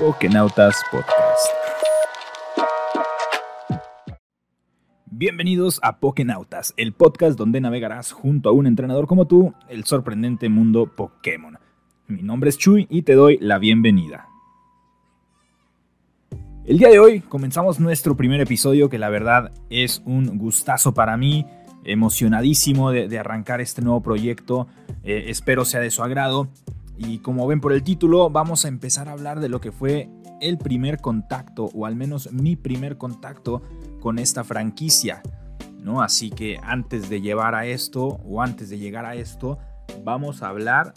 Pokenautas 0.00 0.82
Podcast. 0.90 1.46
Bienvenidos 5.10 5.78
a 5.82 5.98
Pokenautas, 5.98 6.72
el 6.78 6.94
podcast 6.94 7.36
donde 7.36 7.60
navegarás 7.60 8.10
junto 8.10 8.48
a 8.48 8.52
un 8.52 8.66
entrenador 8.66 9.06
como 9.06 9.26
tú 9.26 9.52
el 9.68 9.84
sorprendente 9.84 10.48
mundo 10.48 10.86
Pokémon. 10.86 11.58
Mi 12.06 12.22
nombre 12.22 12.48
es 12.48 12.56
Chuy 12.56 12.86
y 12.88 13.02
te 13.02 13.12
doy 13.12 13.36
la 13.42 13.58
bienvenida. 13.58 14.26
El 16.64 16.78
día 16.78 16.88
de 16.88 16.98
hoy 16.98 17.20
comenzamos 17.20 17.78
nuestro 17.78 18.16
primer 18.16 18.40
episodio 18.40 18.88
que 18.88 18.98
la 18.98 19.10
verdad 19.10 19.52
es 19.68 20.00
un 20.06 20.38
gustazo 20.38 20.94
para 20.94 21.18
mí, 21.18 21.44
emocionadísimo 21.84 22.90
de, 22.90 23.18
arrancar 23.18 23.60
este 23.60 23.82
nuevo 23.82 24.02
proyecto, 24.02 24.66
eh, 25.04 25.24
espero 25.26 25.66
sea 25.66 25.80
de 25.80 25.90
su 25.90 26.02
agrado 26.02 26.48
y 27.00 27.18
como 27.20 27.46
ven 27.46 27.62
por 27.62 27.72
el 27.72 27.82
título 27.82 28.28
vamos 28.28 28.66
a 28.66 28.68
empezar 28.68 29.08
a 29.08 29.12
hablar 29.12 29.40
de 29.40 29.48
lo 29.48 29.60
que 29.60 29.72
fue 29.72 30.10
el 30.42 30.58
primer 30.58 30.98
contacto 30.98 31.70
o 31.74 31.86
al 31.86 31.96
menos 31.96 32.30
mi 32.30 32.56
primer 32.56 32.98
contacto 32.98 33.62
con 34.00 34.18
esta 34.18 34.44
franquicia. 34.44 35.22
¿no? 35.82 36.02
Así 36.02 36.28
que 36.28 36.58
antes 36.62 37.08
de 37.08 37.22
llevar 37.22 37.54
a 37.54 37.64
esto 37.64 38.04
o 38.04 38.42
antes 38.42 38.68
de 38.68 38.78
llegar 38.78 39.06
a 39.06 39.14
esto, 39.14 39.58
vamos 40.04 40.42
a 40.42 40.48
hablar 40.48 40.92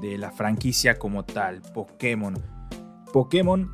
de 0.00 0.18
la 0.18 0.32
franquicia 0.32 0.98
como 0.98 1.24
tal, 1.24 1.62
Pokémon. 1.72 2.34
Pokémon 3.12 3.70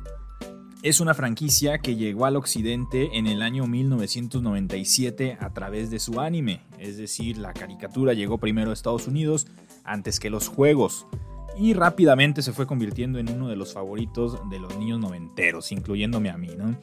es 0.83 0.99
una 0.99 1.15
franquicia 1.15 1.79
que 1.79 1.95
llegó 1.95 2.25
al 2.25 2.35
occidente 2.35 3.17
en 3.17 3.25
el 3.25 3.41
año 3.41 3.65
1997 3.65 5.39
a 5.39 5.51
través 5.51 5.89
de 5.89 5.97
su 5.97 6.19
anime, 6.19 6.61
es 6.77 6.97
decir, 6.97 7.39
la 7.39 7.53
caricatura 7.53 8.13
llegó 8.13 8.37
primero 8.37 8.69
a 8.69 8.73
Estados 8.73 9.07
Unidos 9.07 9.47
antes 9.83 10.19
que 10.19 10.29
los 10.29 10.47
juegos 10.47 11.07
y 11.57 11.73
rápidamente 11.73 12.41
se 12.41 12.53
fue 12.53 12.67
convirtiendo 12.67 13.19
en 13.19 13.29
uno 13.29 13.47
de 13.47 13.55
los 13.55 13.73
favoritos 13.73 14.37
de 14.49 14.59
los 14.59 14.77
niños 14.77 14.99
noventeros, 14.99 15.71
incluyéndome 15.71 16.29
a 16.29 16.37
mí, 16.37 16.49
¿no? 16.57 16.75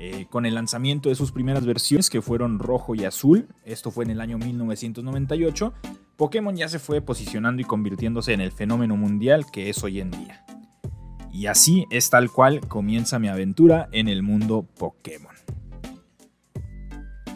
Eh, 0.00 0.26
con 0.30 0.46
el 0.46 0.54
lanzamiento 0.54 1.08
de 1.08 1.16
sus 1.16 1.32
primeras 1.32 1.66
versiones, 1.66 2.08
que 2.08 2.22
fueron 2.22 2.60
rojo 2.60 2.94
y 2.94 3.04
azul, 3.04 3.48
esto 3.64 3.90
fue 3.90 4.04
en 4.04 4.10
el 4.10 4.20
año 4.20 4.38
1998, 4.38 5.72
Pokémon 6.16 6.54
ya 6.56 6.68
se 6.68 6.78
fue 6.78 7.00
posicionando 7.00 7.62
y 7.62 7.64
convirtiéndose 7.64 8.32
en 8.32 8.40
el 8.40 8.52
fenómeno 8.52 8.96
mundial 8.96 9.46
que 9.50 9.70
es 9.70 9.82
hoy 9.82 10.00
en 10.00 10.12
día. 10.12 10.44
Y 11.32 11.46
así 11.46 11.86
es 11.90 12.10
tal 12.10 12.30
cual 12.30 12.60
comienza 12.60 13.18
mi 13.18 13.28
aventura 13.28 13.88
en 13.92 14.08
el 14.08 14.22
mundo 14.22 14.66
Pokémon. 14.78 15.34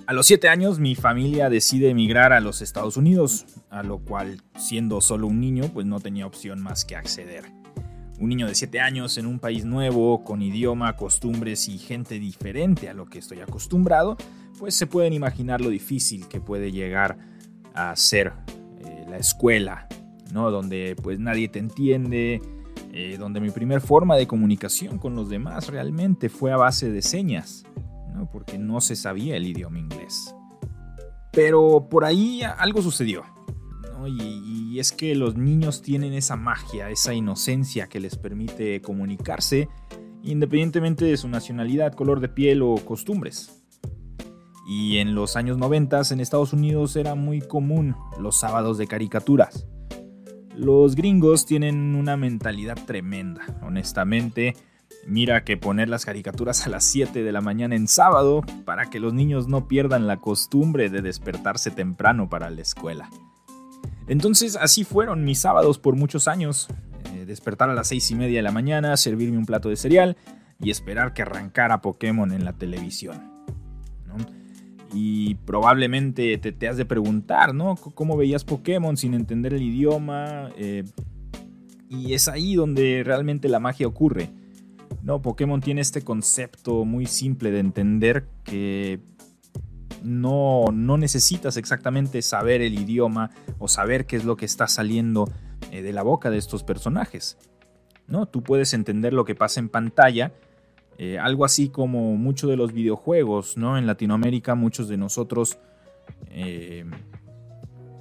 A 0.07 0.13
los 0.13 0.27
7 0.27 0.49
años 0.49 0.79
mi 0.79 0.95
familia 0.95 1.49
decide 1.49 1.91
emigrar 1.91 2.33
a 2.33 2.41
los 2.41 2.61
Estados 2.61 2.97
Unidos, 2.97 3.47
a 3.73 3.83
lo 3.83 3.99
cual 3.99 4.41
siendo 4.57 5.01
solo 5.01 5.27
un 5.27 5.41
niño 5.41 5.65
pues 5.75 5.87
no 5.87 5.99
tenía 5.99 6.27
opción 6.27 6.63
más 6.63 6.85
que 6.85 6.95
acceder 6.95 7.63
un 8.23 8.29
niño 8.29 8.47
de 8.47 8.55
7 8.55 8.79
años 8.79 9.19
en 9.19 9.27
un 9.27 9.41
país 9.41 9.65
nuevo, 9.65 10.23
con 10.23 10.43
idioma, 10.43 10.95
costumbres 10.97 11.69
y 11.69 11.77
gente 11.77 12.21
diferente 12.21 12.89
a 12.89 12.95
lo 12.95 13.07
que 13.07 13.19
estoy 13.19 13.41
acostumbrado, 13.41 14.17
pues 14.61 14.77
se 14.77 14.87
pueden 14.87 15.13
imaginar 15.13 15.61
lo 15.61 15.71
difícil 15.71 16.29
que 16.29 16.41
puede 16.41 16.71
llegar 16.71 17.19
a 17.75 17.97
ser 17.97 18.33
eh, 18.79 19.07
la 19.11 19.17
escuela, 19.17 19.89
¿no? 20.33 20.53
Donde 20.53 20.95
pues 21.03 21.19
nadie 21.19 21.49
te 21.49 21.59
entiende, 21.59 22.41
eh, 22.93 23.17
donde 23.19 23.41
mi 23.41 23.51
primer 23.51 23.81
forma 23.81 24.15
de 24.15 24.29
comunicación 24.29 24.99
con 24.99 25.17
los 25.17 25.29
demás 25.29 25.69
realmente 25.69 26.29
fue 26.29 26.53
a 26.53 26.57
base 26.57 26.93
de 26.93 27.03
señas, 27.03 27.65
¿no? 28.15 28.31
Porque 28.31 28.57
no 28.57 28.81
se 28.81 28.95
sabía 28.95 29.37
el 29.37 29.49
idioma 29.49 29.81
inglés. 29.81 30.33
Pero 31.33 31.89
por 31.91 32.05
ahí 32.05 32.43
algo 32.43 32.83
sucedió. 32.83 33.25
Y, 34.07 34.79
es 34.79 34.91
que 34.91 35.15
los 35.15 35.37
niños 35.37 35.83
tienen 35.83 36.13
esa 36.15 36.37
magia, 36.37 36.91
esa 36.91 37.15
inocencia 37.15 37.89
que 37.89 38.01
les 38.01 38.17
permite 38.17 38.81
comunicarse 38.81 39.69
independientemente 40.23 41.05
de 41.05 41.17
su 41.17 41.29
nacionalidad, 41.29 41.93
color 41.93 42.21
de 42.21 42.29
piel 42.29 42.63
o 42.63 42.77
costumbres. 42.77 43.63
Y 44.67 44.99
en 44.99 45.15
los 45.15 45.37
años 45.37 45.59
90 45.59 46.03
en 46.11 46.21
Estados 46.21 46.53
Unidos 46.53 46.97
era 46.97 47.15
muy 47.15 47.41
común 47.41 47.97
los 48.21 48.37
sábados 48.39 48.79
de 48.79 48.87
caricaturas. 48.87 49.67
Los 50.57 50.95
gringos 50.95 51.47
tienen 51.47 51.97
una 51.97 52.17
mentalidad 52.17 52.79
tremenda, 52.87 53.43
honestamente. 53.63 54.55
Mira 55.07 55.43
que 55.43 55.57
poner 55.57 55.89
las 55.89 56.05
caricaturas 56.05 56.65
a 56.67 56.71
las 56.71 56.85
7 56.85 57.25
de 57.25 57.33
la 57.33 57.41
mañana 57.41 57.75
en 57.75 57.89
sábado 57.89 58.43
para 58.65 58.89
que 58.89 59.01
los 59.01 59.13
niños 59.13 59.49
no 59.49 59.67
pierdan 59.67 60.07
la 60.07 60.19
costumbre 60.19 60.91
de 60.91 61.03
despertarse 61.03 61.71
temprano 61.73 62.29
para 62.29 62.51
la 62.51 62.61
escuela. 62.61 63.11
Entonces 64.07 64.57
así 64.57 64.85
fueron 64.85 65.25
mis 65.25 65.39
sábados 65.39 65.79
por 65.79 65.97
muchos 65.97 66.29
años. 66.29 66.69
Eh, 67.15 67.25
despertar 67.27 67.71
a 67.71 67.75
las 67.75 67.89
seis 67.89 68.11
y 68.11 68.15
media 68.15 68.39
de 68.39 68.43
la 68.43 68.53
mañana, 68.53 68.97
servirme 68.97 69.39
un 69.39 69.47
plato 69.47 69.69
de 69.69 69.77
cereal 69.77 70.17
y 70.61 70.71
esperar 70.71 71.13
que 71.13 71.23
arrancara 71.23 71.81
Pokémon 71.81 72.33
en 72.33 72.45
la 72.45 72.53
televisión. 72.53 73.33
Y 74.95 75.37
probablemente 75.37 76.37
te, 76.37 76.69
has 76.69 76.77
de 76.77 76.85
preguntar, 76.85 77.55
¿no? 77.55 77.77
¿Cómo 77.77 78.17
veías 78.17 78.45
Pokémon 78.45 78.97
sin 78.99 79.15
entender 79.15 79.55
el 79.55 79.63
idioma? 79.63 80.51
Eh, 80.57 80.85
y 81.89 82.13
es 82.13 82.29
ahí 82.29 82.55
donde 82.55 83.03
realmente 83.05 83.49
la 83.49 83.59
magia 83.59 83.87
ocurre. 83.87 84.31
No, 85.03 85.23
Pokémon 85.23 85.61
tiene 85.61 85.81
este 85.81 86.03
concepto 86.03 86.85
muy 86.85 87.07
simple 87.07 87.51
de 87.51 87.59
entender 87.61 88.29
que 88.45 89.01
no, 90.03 90.65
no 90.73 90.99
necesitas 90.99 91.57
exactamente 91.57 92.23
saber 92.23 92.61
el 92.63 92.79
idioma 92.79 93.31
o 93.59 93.69
saber 93.69 94.07
qué 94.07 94.17
es 94.17 94.25
lo 94.25 94.37
que 94.37 94.45
está 94.45 94.69
saliendo 94.69 95.29
eh, 95.71 95.83
de 95.83 95.93
la 95.93 96.03
boca 96.03 96.31
de 96.31 96.39
estos 96.39 96.65
personajes. 96.65 97.39
¿no? 98.07 98.27
Tú 98.27 98.43
puedes 98.43 98.75
entender 98.75 99.13
lo 99.13 99.25
que 99.25 99.35
pasa 99.35 99.61
en 99.61 99.69
pantalla, 99.69 100.33
eh, 100.99 101.19
algo 101.19 101.45
así 101.45 101.69
como 101.69 102.17
muchos 102.17 102.51
de 102.51 102.57
los 102.57 102.73
videojuegos, 102.73 103.57
¿no? 103.57 103.79
En 103.79 103.87
Latinoamérica 103.87 104.55
muchos 104.55 104.89
de 104.89 104.99
nosotros 104.99 105.59
eh, 106.31 106.85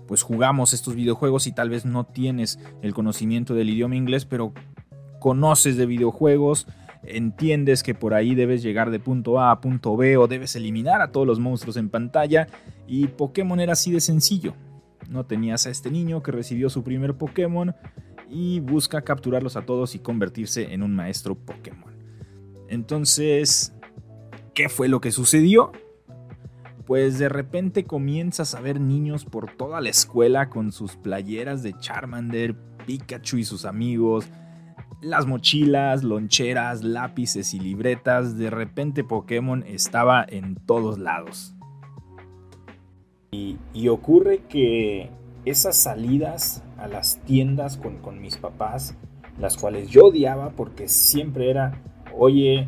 pues 0.08 0.24
jugamos 0.24 0.74
estos 0.74 0.96
videojuegos 0.96 1.48
y 1.48 1.54
tal 1.54 1.70
vez 1.70 1.86
no 1.86 2.06
tienes 2.06 2.60
el 2.82 2.94
conocimiento 2.94 3.54
del 3.54 3.70
idioma 3.70 3.96
inglés, 3.96 4.26
pero 4.26 4.54
conoces 5.20 5.78
de 5.78 5.86
videojuegos, 5.86 6.68
entiendes 7.04 7.84
que 7.84 7.96
por 7.96 8.14
ahí 8.14 8.36
debes 8.36 8.62
llegar 8.62 8.92
de 8.92 9.00
punto 9.00 9.40
A 9.40 9.52
a 9.52 9.62
punto 9.62 9.98
B 9.98 10.18
o 10.18 10.28
debes 10.28 10.56
eliminar 10.56 11.02
a 11.02 11.12
todos 11.12 11.26
los 11.26 11.40
monstruos 11.40 11.78
en 11.78 11.90
pantalla 11.90 12.48
y 12.88 13.08
Pokémon 13.08 13.60
era 13.60 13.74
así 13.74 13.92
de 13.92 14.02
sencillo. 14.02 14.54
No 15.10 15.26
tenías 15.26 15.66
a 15.66 15.70
este 15.70 15.92
niño 15.92 16.24
que 16.24 16.32
recibió 16.32 16.70
su 16.70 16.84
primer 16.84 17.16
Pokémon 17.16 17.76
y 18.30 18.62
busca 18.62 19.02
capturarlos 19.02 19.58
a 19.58 19.66
todos 19.66 19.96
y 19.96 20.00
convertirse 20.00 20.74
en 20.74 20.84
un 20.84 20.96
maestro 20.96 21.36
Pokémon. 21.36 21.92
Entonces, 22.70 23.74
¿qué 24.54 24.70
fue 24.70 24.88
lo 24.88 25.02
que 25.02 25.12
sucedió? 25.12 25.74
Pues 26.86 27.20
de 27.20 27.30
repente 27.30 27.84
comienzas 27.84 28.56
a 28.56 28.62
ver 28.62 28.80
niños 28.80 29.26
por 29.26 29.52
toda 29.52 29.82
la 29.82 29.90
escuela 29.90 30.50
con 30.50 30.72
sus 30.72 30.96
playeras 30.96 31.62
de 31.64 31.78
Charmander, 31.78 32.56
Pikachu 32.86 33.38
y 33.38 33.44
sus 33.44 33.66
amigos, 33.66 34.30
las 35.02 35.26
mochilas, 35.26 36.04
loncheras, 36.04 36.84
lápices 36.84 37.54
y 37.54 37.60
libretas, 37.60 38.38
de 38.38 38.50
repente 38.50 39.04
Pokémon 39.04 39.64
estaba 39.68 40.24
en 40.28 40.56
todos 40.56 41.00
lados. 41.00 41.56
Y, 43.32 43.58
ocurre 43.88 44.44
que 44.50 45.10
esas 45.46 45.78
salidas 45.78 46.64
a 46.78 46.88
las 46.88 47.18
tiendas 47.24 47.78
con, 47.78 47.98
con, 47.98 48.22
mis 48.22 48.38
papás, 48.38 48.96
las 49.40 49.58
cuales 49.58 49.90
yo 49.90 50.08
odiaba 50.08 50.50
porque 50.52 50.88
siempre 50.88 51.50
era, 51.50 51.82
oye, 52.14 52.68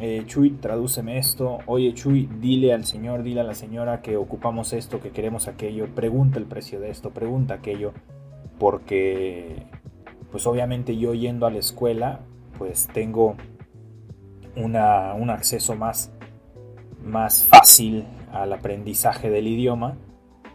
eh, 0.00 0.24
Chuy, 0.26 0.50
tradúceme 0.50 1.18
esto, 1.18 1.58
oye 1.66 1.94
Chuy, 1.94 2.28
dile 2.40 2.72
al 2.72 2.84
señor, 2.84 3.22
dile 3.22 3.42
a 3.42 3.44
la 3.44 3.54
señora 3.54 4.02
que 4.02 4.16
ocupamos 4.16 4.72
esto, 4.72 5.00
que 5.00 5.10
queremos 5.10 5.46
aquello, 5.46 5.86
pregunta 5.94 6.38
el 6.38 6.46
precio 6.46 6.80
de 6.80 6.90
esto, 6.90 7.10
pregunta 7.10 7.54
aquello, 7.54 7.92
porque 8.58 9.66
pues 10.32 10.46
obviamente 10.46 10.96
yo 10.96 11.14
yendo 11.14 11.46
a 11.46 11.50
la 11.50 11.58
escuela, 11.58 12.20
pues 12.58 12.88
tengo 12.92 13.36
una, 14.56 15.14
un 15.14 15.30
acceso 15.30 15.76
más, 15.76 16.10
más 17.04 17.44
fácil 17.44 18.06
al 18.32 18.52
aprendizaje 18.52 19.30
del 19.30 19.46
idioma 19.46 19.96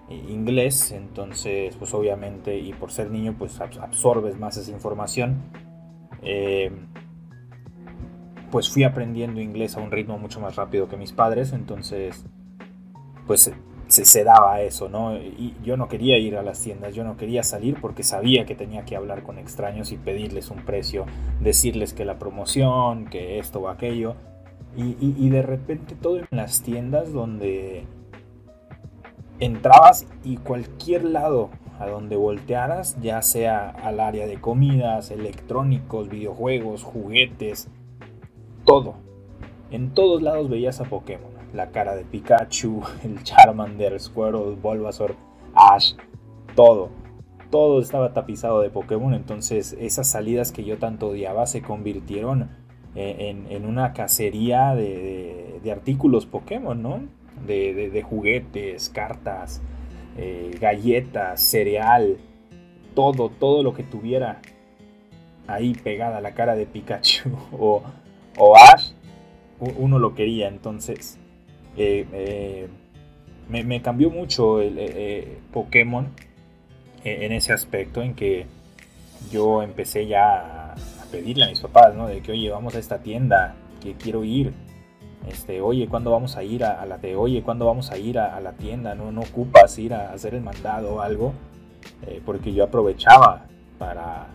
eh, 0.10 0.16
inglés, 0.30 0.92
entonces 0.92 1.76
pues 1.78 1.94
obviamente 1.94 2.58
y 2.58 2.74
por 2.74 2.92
ser 2.92 3.12
niño 3.12 3.36
pues 3.38 3.62
absorbes 3.62 4.38
más 4.38 4.58
esa 4.58 4.72
información. 4.72 5.44
Eh, 6.24 6.72
pues 8.52 8.70
fui 8.70 8.84
aprendiendo 8.84 9.42
inglés 9.42 9.78
a 9.78 9.82
un 9.82 9.92
ritmo 9.92 10.18
mucho 10.18 10.40
más 10.40 10.56
rápido 10.56 10.88
que 10.88 10.98
mis 10.98 11.12
padres, 11.12 11.54
entonces 11.54 12.26
pues 13.28 13.52
se, 13.88 14.24
daba 14.24 14.62
eso, 14.62 14.90
¿no? 14.90 15.16
Y 15.16 15.56
yo 15.64 15.78
no 15.78 15.88
quería 15.88 16.18
ir 16.18 16.38
a 16.38 16.44
las 16.44 16.62
tiendas, 16.62 16.94
yo 16.94 17.04
no 17.04 17.18
quería 17.18 17.44
salir 17.44 17.80
porque 17.80 18.04
sabía 18.04 18.46
que 18.46 18.56
tenía 18.56 18.86
que 18.86 18.96
hablar 18.96 19.24
con 19.24 19.38
extraños 19.38 19.92
y 19.92 19.98
pedirles 19.98 20.50
un 20.52 20.66
precio, 20.66 21.06
decirles 21.40 21.94
que 21.94 22.06
la 22.06 22.20
promoción, 22.20 23.06
que 23.06 23.40
esto 23.40 23.60
o 23.60 23.70
aquello. 23.70 24.16
Y, 24.76 25.30
de 25.30 25.42
repente 25.42 25.96
todo 25.96 26.20
en 26.20 26.28
las 26.30 26.62
tiendas 26.62 27.12
donde 27.12 27.86
entrabas 29.40 30.06
y 30.24 30.38
cualquier 30.38 31.04
lado 31.04 31.50
a 31.80 31.88
donde 31.88 32.16
voltearas, 32.16 32.96
ya 33.02 33.24
sea 33.24 33.70
al 33.70 34.00
área 34.00 34.28
de 34.28 34.40
comidas, 34.40 35.10
electrónicos, 35.10 36.10
videojuegos, 36.10 36.84
juguetes, 36.84 37.70
todo. 38.66 38.96
En 39.72 39.96
todos 39.96 40.22
lados 40.22 40.48
veías 40.48 40.80
a 40.80 40.86
Pokémon. 40.86 41.37
La 41.54 41.72
cara 41.72 41.96
de 41.96 42.04
Pikachu, 42.04 42.82
el 43.04 43.24
Charmander, 43.24 44.00
Squirtle, 44.00 44.56
Bulbasaur, 44.62 45.16
Ash, 45.54 45.94
todo. 46.56 46.90
Todo 47.50 47.80
estaba 47.80 48.14
tapizado 48.14 48.62
de 48.62 48.70
Pokémon, 48.70 49.14
entonces 49.14 49.76
esas 49.80 50.10
salidas 50.10 50.52
que 50.52 50.66
yo 50.66 50.78
tanto 50.78 51.08
odiaba 51.08 51.46
se 51.48 51.62
convirtieron 51.62 52.50
eh, 52.96 53.46
en, 53.50 53.66
una 53.66 53.94
cacería 53.94 54.76
de, 54.76 55.62
artículos 55.72 56.26
Pokémon, 56.26 56.82
¿no? 56.82 57.02
De, 57.46 58.04
juguetes, 58.08 58.90
cartas, 58.90 59.62
eh, 60.18 60.52
galletas, 60.60 61.40
cereal, 61.42 62.18
todo, 62.96 63.30
todo 63.30 63.64
lo 63.64 63.74
que 63.74 63.84
tuviera 63.84 64.42
ahí 65.48 65.74
pegada 65.74 66.22
la 66.22 66.34
cara 66.34 66.56
de 66.56 66.66
Pikachu 66.66 67.30
o, 67.60 67.84
Ash, 68.56 68.92
uno 69.60 70.00
lo 70.00 70.16
quería. 70.16 70.48
Entonces, 70.48 71.20
eh, 71.78 72.68
me, 73.50 73.82
cambió 73.82 74.10
mucho 74.10 74.60
el 74.62 75.38
Pokémon 75.54 76.10
en 77.04 77.32
ese 77.32 77.54
aspecto 77.54 78.02
en 78.02 78.16
que 78.16 78.46
yo 79.32 79.62
empecé 79.62 80.08
ya 80.08 80.76
pedirle 81.12 81.46
a 81.46 81.50
mis 81.50 81.60
papás, 81.60 81.96
¿no? 81.96 82.08
De 82.08 82.22
que, 82.22 82.32
oye, 82.32 82.50
vamos 82.50 82.76
a 82.76 82.80
esta 82.80 83.00
tienda, 83.00 83.56
que 83.82 83.94
quiero 83.94 84.24
ir. 84.24 84.54
Este, 85.28 85.62
oye, 85.62 85.88
¿cuándo 85.88 86.12
vamos 86.12 86.38
a 86.38 86.44
ir 86.44 86.64
a, 86.64 86.86
la 86.86 87.00
oye, 87.18 87.42
¿cuándo 87.44 87.66
vamos 87.66 87.92
a 87.92 87.98
ir 87.98 88.20
a, 88.20 88.40
la 88.40 88.54
tienda? 88.54 88.96
No, 88.96 89.12
no 89.12 89.22
ocupas 89.22 89.78
ir 89.80 89.94
a 89.94 90.14
hacer 90.14 90.36
el 90.36 90.42
mandado 90.42 90.96
o 90.96 91.02
algo. 91.02 91.34
Eh, 92.06 92.22
porque 92.26 92.54
yo 92.54 92.64
aprovechaba 92.64 93.46
para... 93.78 94.28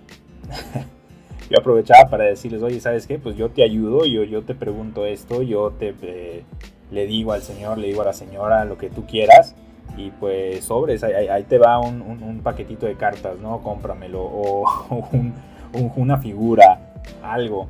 yo 1.50 1.58
aprovechaba 1.58 2.10
para 2.10 2.24
decirles, 2.24 2.62
oye, 2.62 2.80
¿sabes 2.80 3.06
qué? 3.06 3.18
Pues 3.18 3.36
yo 3.36 3.50
te 3.50 3.62
ayudo, 3.62 4.04
yo, 4.04 4.24
yo 4.24 4.42
te 4.42 4.54
pregunto 4.54 5.06
esto, 5.06 5.42
yo 5.42 5.70
te... 5.70 5.94
Eh, 6.02 6.44
le 6.92 7.06
digo 7.06 7.32
al 7.32 7.42
señor, 7.42 7.78
le 7.78 7.88
digo 7.88 8.02
a 8.02 8.06
la 8.06 8.12
señora 8.12 8.64
lo 8.64 8.78
que 8.78 8.90
tú 8.90 9.06
quieras 9.06 9.54
y 9.96 10.10
pues 10.10 10.64
sobres, 10.64 11.02
ahí, 11.04 11.42
te 11.44 11.58
va 11.58 11.78
un, 11.78 12.40
paquetito 12.42 12.86
de 12.86 12.96
cartas, 12.96 13.38
¿no? 13.38 13.62
Cómpramelo 13.62 14.22
o 14.22 14.64
un, 15.12 15.34
una 15.96 16.18
figura, 16.18 16.80
algo, 17.22 17.68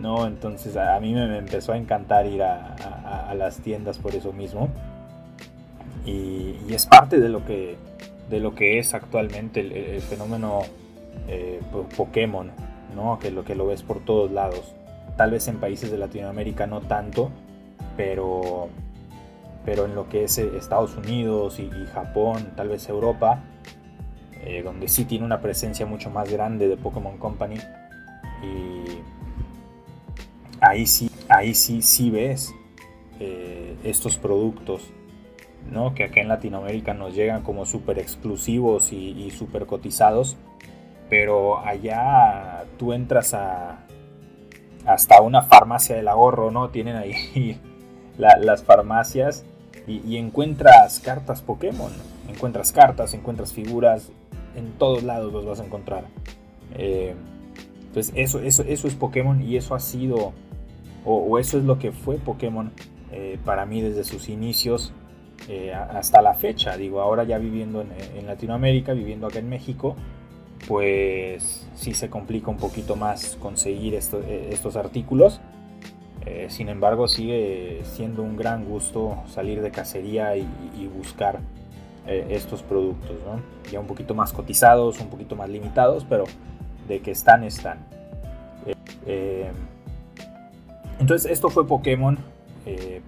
¿no? 0.00 0.26
Entonces 0.26 0.76
a, 0.76 0.98
mí 1.00 1.12
me, 1.12 1.38
empezó 1.38 1.72
a 1.72 1.76
encantar 1.76 2.26
ir 2.26 2.42
a, 2.42 3.32
las 3.36 3.58
tiendas 3.58 3.98
por 3.98 4.14
eso 4.14 4.32
mismo. 4.32 4.68
Y, 6.06 6.56
es 6.68 6.86
parte 6.86 7.18
de 7.18 7.28
lo 7.28 7.44
que, 7.44 7.76
de 8.30 8.40
lo 8.40 8.54
que 8.54 8.78
es 8.78 8.94
actualmente 8.94 9.60
el, 9.60 10.00
fenómeno 10.00 10.60
eh, 11.28 11.60
Pokémon, 11.96 12.50
¿no? 12.94 13.18
Que 13.18 13.30
lo 13.30 13.44
que 13.44 13.54
lo 13.54 13.66
ves 13.66 13.82
por 13.82 14.04
todos 14.04 14.30
lados. 14.30 14.74
Tal 15.16 15.30
vez 15.32 15.48
en 15.48 15.58
países 15.58 15.90
de 15.90 15.98
Latinoamérica 15.98 16.66
no 16.66 16.80
tanto, 16.80 17.30
pero, 17.96 18.68
pero 19.64 19.84
en 19.84 19.94
lo 19.94 20.08
que 20.08 20.24
es 20.24 20.38
eh, 20.38 20.50
Estados 20.56 20.96
Unidos 20.96 21.58
y 21.58 21.70
Japón, 21.92 22.52
tal 22.56 22.68
vez 22.68 22.88
Europa, 22.88 23.42
eh, 24.46 24.62
donde 24.62 24.88
sí 24.88 25.06
tiene 25.06 25.24
una 25.24 25.40
presencia 25.40 25.86
mucho 25.86 26.10
más 26.10 26.30
grande 26.30 26.68
de 26.68 26.76
Pokémon 26.76 27.16
Company. 27.16 27.56
Y 28.42 29.00
ahí 30.60 30.86
sí, 30.86 31.10
ahí 31.28 31.54
sí, 31.54 31.80
sí 31.80 32.10
ves 32.10 32.54
eh, 33.20 33.76
estos 33.84 34.18
productos, 34.18 34.90
¿no? 35.70 35.94
Que 35.94 36.04
acá 36.04 36.20
en 36.20 36.28
Latinoamérica 36.28 36.92
nos 36.92 37.14
llegan 37.14 37.42
como 37.42 37.64
súper 37.64 37.98
exclusivos 37.98 38.92
y, 38.92 39.30
súper 39.30 39.64
cotizados. 39.64 40.36
Pero 41.08 41.58
allá 41.58 42.64
tú 42.78 42.92
entras 42.92 43.34
a 43.34 43.86
hasta 44.84 45.22
una 45.22 45.40
farmacia 45.40 45.96
del 45.96 46.08
ahorro, 46.08 46.50
¿no? 46.50 46.68
Tienen 46.68 46.96
ahí 46.96 47.58
las 48.18 48.62
farmacias 48.62 49.44
y, 49.86 50.16
encuentras 50.16 51.00
cartas 51.00 51.42
Pokémon, 51.42 51.92
encuentras 52.28 52.72
cartas, 52.72 53.14
encuentras 53.14 53.52
figuras, 53.52 54.10
en 54.56 54.72
todos 54.72 55.02
lados 55.02 55.32
los 55.32 55.44
vas 55.44 55.60
a 55.60 55.64
encontrar. 55.64 56.04
Eh, 56.74 57.14
entonces 57.86 58.12
eso, 58.16 58.40
eso, 58.40 58.62
eso 58.62 58.88
es 58.88 58.94
Pokémon 58.94 59.42
y 59.42 59.56
eso 59.56 59.74
ha 59.74 59.80
sido, 59.80 60.32
o, 61.04 61.38
eso 61.38 61.58
es 61.58 61.64
lo 61.64 61.78
que 61.78 61.92
fue 61.92 62.16
Pokémon 62.16 62.72
eh, 63.12 63.38
para 63.44 63.66
mí 63.66 63.82
desde 63.82 64.04
sus 64.04 64.28
inicios 64.28 64.92
eh, 65.48 65.72
hasta 65.74 66.22
la 66.22 66.34
fecha. 66.34 66.76
Digo, 66.76 67.00
ahora 67.00 67.24
ya 67.24 67.38
viviendo 67.38 67.82
en, 67.82 68.26
Latinoamérica, 68.26 68.94
viviendo 68.94 69.26
acá 69.26 69.38
en 69.38 69.48
México, 69.48 69.96
pues 70.66 71.68
sí 71.74 71.92
se 71.92 72.08
complica 72.08 72.50
un 72.50 72.56
poquito 72.56 72.96
más 72.96 73.36
conseguir 73.36 73.94
estos 73.94 74.76
artículos. 74.76 75.40
Sin 76.48 76.68
embargo, 76.68 77.06
sigue 77.06 77.80
siendo 77.84 78.22
un 78.22 78.36
gran 78.36 78.64
gusto 78.64 79.22
salir 79.26 79.60
de 79.60 79.70
cacería 79.70 80.36
y 80.36 80.90
buscar 80.94 81.40
eh, 82.06 82.26
estos 82.30 82.62
productos, 82.62 83.16
ya 83.72 83.80
un 83.80 83.86
poquito 83.86 84.14
más 84.14 84.30
cotizados, 84.34 85.00
un 85.00 85.08
poquito 85.08 85.36
más 85.36 85.48
limitados, 85.48 86.04
pero 86.06 86.24
de 86.86 87.00
que 87.00 87.10
están, 87.10 87.44
están. 87.44 87.78
Eh, 88.66 88.74
eh, 89.06 89.50
entonces 91.00 91.30
esto 91.30 91.48
fue 91.48 91.66
Pokémon, 91.66 92.18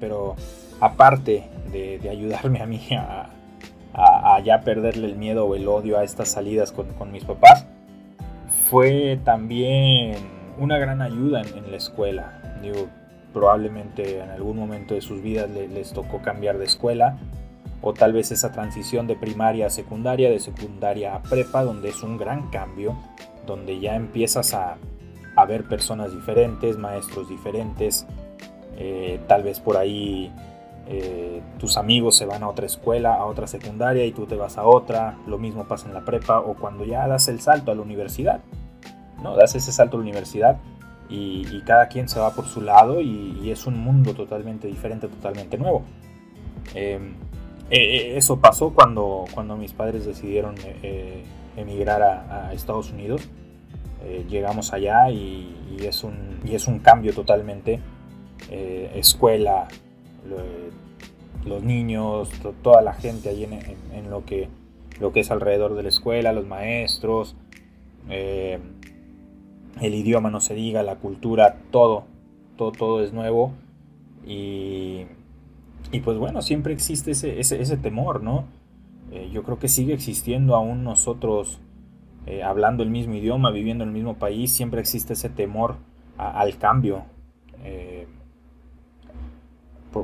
pero 0.01 0.35
aparte 0.81 1.45
de, 1.73 2.09
ayudarme 2.09 2.63
a 2.63 2.67
mí 2.67 2.81
a, 2.93 4.41
ya 4.43 4.63
perderle 4.63 5.09
el 5.09 5.17
miedo 5.17 5.45
o 5.45 5.55
el 5.55 5.69
odio 5.69 5.99
a 5.99 6.05
estas 6.05 6.31
salidas 6.31 6.73
con, 6.73 7.13
mis 7.13 7.25
papás, 7.25 7.67
fue 8.71 9.21
también 9.25 10.17
una 10.59 10.79
gran 10.79 11.03
ayuda 11.03 11.43
en, 11.43 11.71
la 11.71 11.77
escuela. 11.77 12.59
Digo, 12.63 12.89
probablemente 13.37 14.19
en 14.19 14.31
algún 14.31 14.57
momento 14.57 14.95
de 14.95 15.03
sus 15.03 15.21
vidas 15.21 15.51
les 15.51 15.93
tocó 15.93 16.23
cambiar 16.23 16.57
de 16.57 16.65
escuela 16.65 17.19
o 17.83 17.93
tal 17.93 18.15
vez 18.15 18.33
esa 18.33 18.51
transición 18.51 19.07
de 19.07 19.15
primaria 19.15 19.67
a 19.67 19.71
secundaria, 19.71 20.31
de 20.31 20.41
secundaria 20.41 21.15
a 21.15 21.23
prepa, 21.23 21.63
donde 21.63 21.91
es 21.91 22.03
un 22.03 22.17
gran 22.17 22.49
cambio, 22.49 22.97
donde 23.47 23.79
ya 23.79 23.95
empiezas 23.95 24.55
a, 24.55 24.79
ver 25.47 25.65
personas 25.65 26.15
diferentes, 26.15 26.79
maestros 26.79 27.29
diferentes, 27.29 28.07
eh, 28.79 29.21
tal 29.29 29.43
vez 29.43 29.61
por 29.61 29.77
ahí 29.77 30.33
eh, 30.89 31.43
tus 31.59 31.77
amigos 31.77 32.17
se 32.17 32.25
van 32.25 32.43
a 32.43 32.49
otra 32.49 32.65
escuela, 32.65 33.17
a 33.17 33.27
otra 33.27 33.47
secundaria 33.47 34.07
y 34.07 34.13
tú 34.13 34.25
te 34.25 34.37
vas 34.37 34.57
a 34.57 34.65
otra, 34.65 35.19
lo 35.27 35.37
mismo 35.37 35.69
pasa 35.69 35.89
en 35.89 35.93
la 35.93 36.07
prepa 36.07 36.41
o 36.41 36.55
cuando 36.55 36.87
ya 36.87 37.07
das 37.07 37.29
el 37.29 37.41
salto 37.41 37.71
a 37.71 37.75
la 37.75 37.83
universidad, 37.83 38.41
¿no? 39.23 39.37
Das 39.37 39.55
ese 39.55 39.73
salto 39.73 39.99
a 39.99 40.01
la 40.01 40.05
universidad 40.05 40.57
y, 41.09 41.61
cada 41.63 41.89
quien 41.89 42.09
se 42.09 42.19
va 42.21 42.35
por 42.35 42.47
su 42.47 42.61
lado 42.61 43.01
y, 43.01 43.51
es 43.51 43.67
un 43.67 43.79
mundo 43.79 44.15
totalmente 44.15 44.67
diferente, 44.67 45.09
totalmente 45.09 45.57
nuevo. 45.57 45.85
Em, 46.75 47.15
eh, 47.71 47.79
eh, 47.79 48.17
eso 48.17 48.41
pasó 48.41 48.71
cuando, 48.71 49.25
cuando 49.33 49.57
mis 49.57 49.73
padres 49.73 50.05
decidieron 50.05 50.55
eh, 50.83 51.23
emigrar 51.57 52.03
a, 52.03 52.53
Estados 52.53 52.91
Unidos. 52.91 53.29
llegamos 54.29 54.73
allá 54.73 55.11
y, 55.11 55.55
es 55.81 56.05
un, 56.05 56.41
y 56.45 56.55
es 56.55 56.69
un 56.69 56.79
cambio 56.79 57.13
totalmente. 57.13 57.81
escuela, 58.51 59.69
los 61.45 61.63
niños, 61.63 62.31
toda 62.63 62.83
la 62.83 62.95
gente 62.95 63.29
ahí 63.29 63.45
en, 63.45 64.11
lo, 64.11 64.25
que, 64.25 64.49
lo 65.01 65.13
que 65.13 65.21
es 65.21 65.31
alrededor 65.31 65.75
de 65.75 65.83
la 65.83 65.89
escuela, 65.89 66.33
los 66.33 66.47
maestros, 66.47 67.37
el 69.81 69.95
idioma 69.95 70.31
no 70.31 70.41
se 70.41 70.55
diga, 70.55 70.83
la 70.83 70.97
cultura, 70.97 71.57
todo, 71.71 72.05
todo, 72.57 72.73
todo 72.73 73.03
es 73.03 73.13
nuevo. 73.13 73.53
Y, 74.27 75.07
y 75.93 76.01
pues 76.01 76.19
bueno, 76.19 76.43
siempre 76.43 76.73
existe 76.73 77.13
ese, 77.13 77.41
ese, 77.41 77.77
temor, 77.77 78.23
¿no? 78.23 78.45
Eh, 79.13 79.31
yo 79.33 79.43
creo 79.43 79.59
que 79.59 79.69
sigue 79.69 79.95
existiendo 79.95 80.57
aún 80.57 80.83
nosotros 80.83 81.61
eh, 82.27 82.43
hablando 82.43 82.83
el 82.83 82.91
mismo 82.91 83.15
idioma, 83.15 83.53
viviendo 83.53 83.85
en 83.85 83.91
el 83.91 83.95
mismo 83.95 84.15
país, 84.15 84.53
siempre 84.53 84.81
existe 84.81 85.13
ese 85.13 85.29
temor 85.29 85.77
al 86.19 86.59
cambio. 86.59 87.05
Eh, 87.63 88.07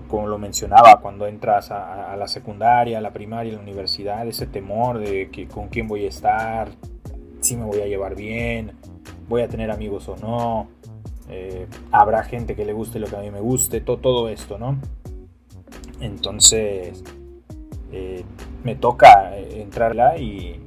como 0.09 0.27
lo 0.27 0.39
mencionaba, 0.39 1.01
cuando 1.01 1.27
entras 1.27 1.71
a, 1.71 2.17
la 2.17 2.27
secundaria, 2.27 2.99
a 2.99 3.01
la 3.01 3.13
primaria, 3.13 3.53
a 3.53 3.57
la 3.57 3.63
universidad, 3.63 4.27
ese 4.27 4.47
temor 4.47 4.99
de 4.99 5.29
que 5.31 5.47
con 5.47 5.69
quién 5.69 5.87
voy 5.87 6.07
a 6.07 6.09
estar, 6.09 6.71
si 7.41 7.57
me 7.57 7.65
voy 7.65 7.81
a 7.81 7.87
llevar 7.87 8.15
bien, 8.15 8.73
voy 9.33 9.41
a 9.43 9.49
tener 9.49 9.71
amigos 9.71 10.09
o 10.09 10.17
no, 10.17 10.69
habrá 11.91 12.23
gente 12.23 12.55
que 12.55 12.67
le 12.67 12.75
guste 12.75 12.99
lo 12.99 13.07
que 13.07 13.17
a 13.17 13.21
mí 13.21 13.31
me 13.31 13.41
guste, 13.41 13.81
todo, 13.81 13.97
todo 13.97 14.29
esto, 14.29 14.59
¿no? 14.59 14.77
Entonces, 16.03 17.03
eh, 17.93 18.25
me 18.63 18.75
toca 18.75 19.39
eh, 19.39 19.63
entrarla 19.63 20.19
y, 20.19 20.61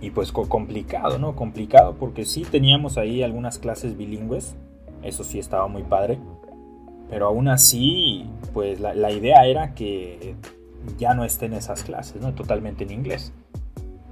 y 0.00 0.10
pues 0.10 0.30
complicado, 0.30 1.18
¿no? 1.18 1.34
Complicado 1.34 1.96
porque 1.98 2.24
sí 2.24 2.42
teníamos 2.42 2.98
ahí 2.98 3.24
algunas 3.24 3.58
clases 3.58 3.96
bilingües, 3.96 4.54
eso 5.02 5.24
sí 5.24 5.40
estaba 5.40 5.66
muy 5.66 5.82
padre, 5.82 6.20
pero 7.08 7.26
aún 7.26 7.48
así, 7.48 8.26
pues 8.52 8.78
la, 8.78 9.10
idea 9.10 9.44
era 9.46 9.74
que 9.74 10.36
ya 10.96 11.14
no 11.14 11.24
estén 11.24 11.54
esas 11.54 11.82
clases, 11.82 12.22
¿no? 12.22 12.32
Totalmente 12.34 12.84
en 12.84 12.92
inglés. 12.92 13.32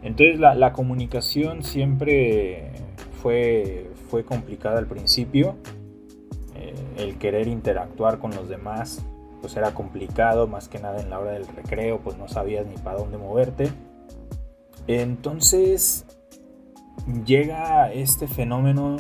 Entonces 0.02 0.38
la, 0.38 0.72
comunicación 0.72 1.62
siempre 1.62 2.72
fue, 3.22 3.90
fue 4.10 4.24
complicada 4.24 4.78
al 4.78 4.86
principio 4.86 5.56
el 6.96 7.16
querer 7.18 7.46
interactuar 7.46 8.18
con 8.18 8.34
los 8.34 8.48
demás 8.48 9.04
pues 9.40 9.56
era 9.56 9.72
complicado, 9.72 10.46
más 10.46 10.68
que 10.68 10.78
nada 10.78 11.00
en 11.00 11.10
la 11.10 11.18
hora 11.18 11.32
del 11.32 11.46
recreo, 11.46 12.00
pues 12.00 12.16
no 12.18 12.28
sabías 12.28 12.66
ni 12.66 12.76
para 12.76 12.98
dónde 12.98 13.18
moverte. 13.18 13.70
Entonces 14.86 16.06
llega 17.24 17.92
este 17.92 18.26
fenómeno 18.26 18.96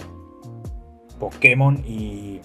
Pokémon 1.18 1.82
y... 1.86 2.40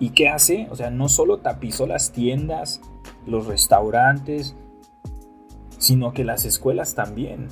¿Y 0.00 0.10
qué 0.10 0.28
hace? 0.28 0.68
O 0.70 0.76
sea, 0.76 0.90
no 0.90 1.08
solo 1.08 1.38
tapizó 1.38 1.88
las 1.88 2.12
tiendas, 2.12 2.80
los 3.26 3.46
restaurantes, 3.46 4.54
sino 5.78 6.12
que 6.12 6.24
las 6.24 6.44
escuelas 6.44 6.94
también. 6.94 7.48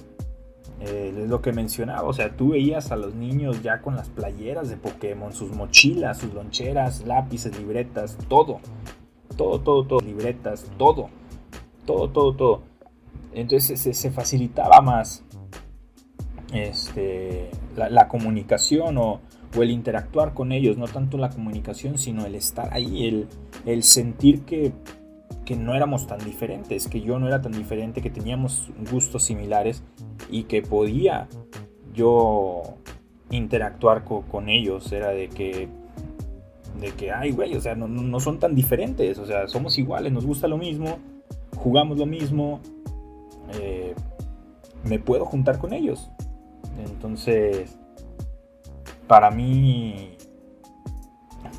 Eh, 0.80 1.14
es 1.22 1.28
lo 1.30 1.40
que 1.40 1.52
mencionaba, 1.52 2.06
o 2.06 2.12
sea, 2.12 2.36
tú 2.36 2.50
veías 2.50 2.92
a 2.92 2.96
los 2.96 3.14
niños 3.14 3.62
ya 3.62 3.80
con 3.80 3.96
las 3.96 4.10
playeras 4.10 4.68
de 4.68 4.76
Pokémon, 4.76 5.32
sus 5.32 5.50
mochilas, 5.52 6.18
sus 6.18 6.34
loncheras, 6.34 7.06
lápices, 7.06 7.58
libretas, 7.58 8.18
todo 8.28 8.60
todo, 9.36 9.60
todo, 9.60 9.84
todo, 9.84 10.00
libretas, 10.00 10.66
todo, 10.78 11.08
todo, 11.84 12.10
todo, 12.10 12.34
todo. 12.34 12.62
Entonces 13.32 13.80
se, 13.80 14.10
facilitaba 14.10 14.80
más 14.80 15.22
este, 16.52 17.50
la, 17.76 18.08
comunicación 18.08 18.96
o, 18.98 19.20
el 19.54 19.70
interactuar 19.70 20.34
con 20.34 20.52
ellos, 20.52 20.76
no 20.76 20.86
tanto 20.86 21.16
la 21.16 21.30
comunicación, 21.30 21.98
sino 21.98 22.26
el 22.26 22.34
estar 22.34 22.72
ahí, 22.74 23.06
el, 23.06 23.26
el 23.64 23.82
sentir 23.82 24.42
que, 24.42 24.72
que, 25.44 25.56
no 25.56 25.74
éramos 25.74 26.06
tan 26.06 26.18
diferentes, 26.18 26.88
que 26.88 27.00
yo 27.00 27.18
no 27.18 27.28
era 27.28 27.40
tan 27.40 27.52
diferente, 27.52 28.02
que 28.02 28.10
teníamos 28.10 28.68
gustos 28.90 29.24
similares 29.24 29.82
y 30.30 30.44
que 30.44 30.62
podía 30.62 31.28
yo 31.94 32.62
interactuar 33.30 34.04
con 34.04 34.48
ellos, 34.48 34.92
era 34.92 35.08
de 35.08 35.28
que 35.28 35.68
de 36.80 36.90
que, 36.90 37.10
ay, 37.10 37.32
güey, 37.32 37.56
o 37.56 37.60
sea, 37.60 37.74
no, 37.74 38.20
son 38.20 38.38
tan 38.38 38.54
diferentes, 38.54 39.18
o 39.18 39.26
sea, 39.26 39.48
somos 39.48 39.78
iguales, 39.78 40.12
nos 40.12 40.26
gusta 40.26 40.46
lo 40.46 40.58
mismo, 40.58 40.98
jugamos 41.56 41.98
lo 41.98 42.06
mismo, 42.06 42.60
eh, 43.60 43.94
me 44.84 44.98
puedo 44.98 45.24
juntar 45.24 45.58
con 45.58 45.72
ellos. 45.72 46.10
Entonces, 46.78 47.78
para 49.06 49.30
mí, 49.30 50.16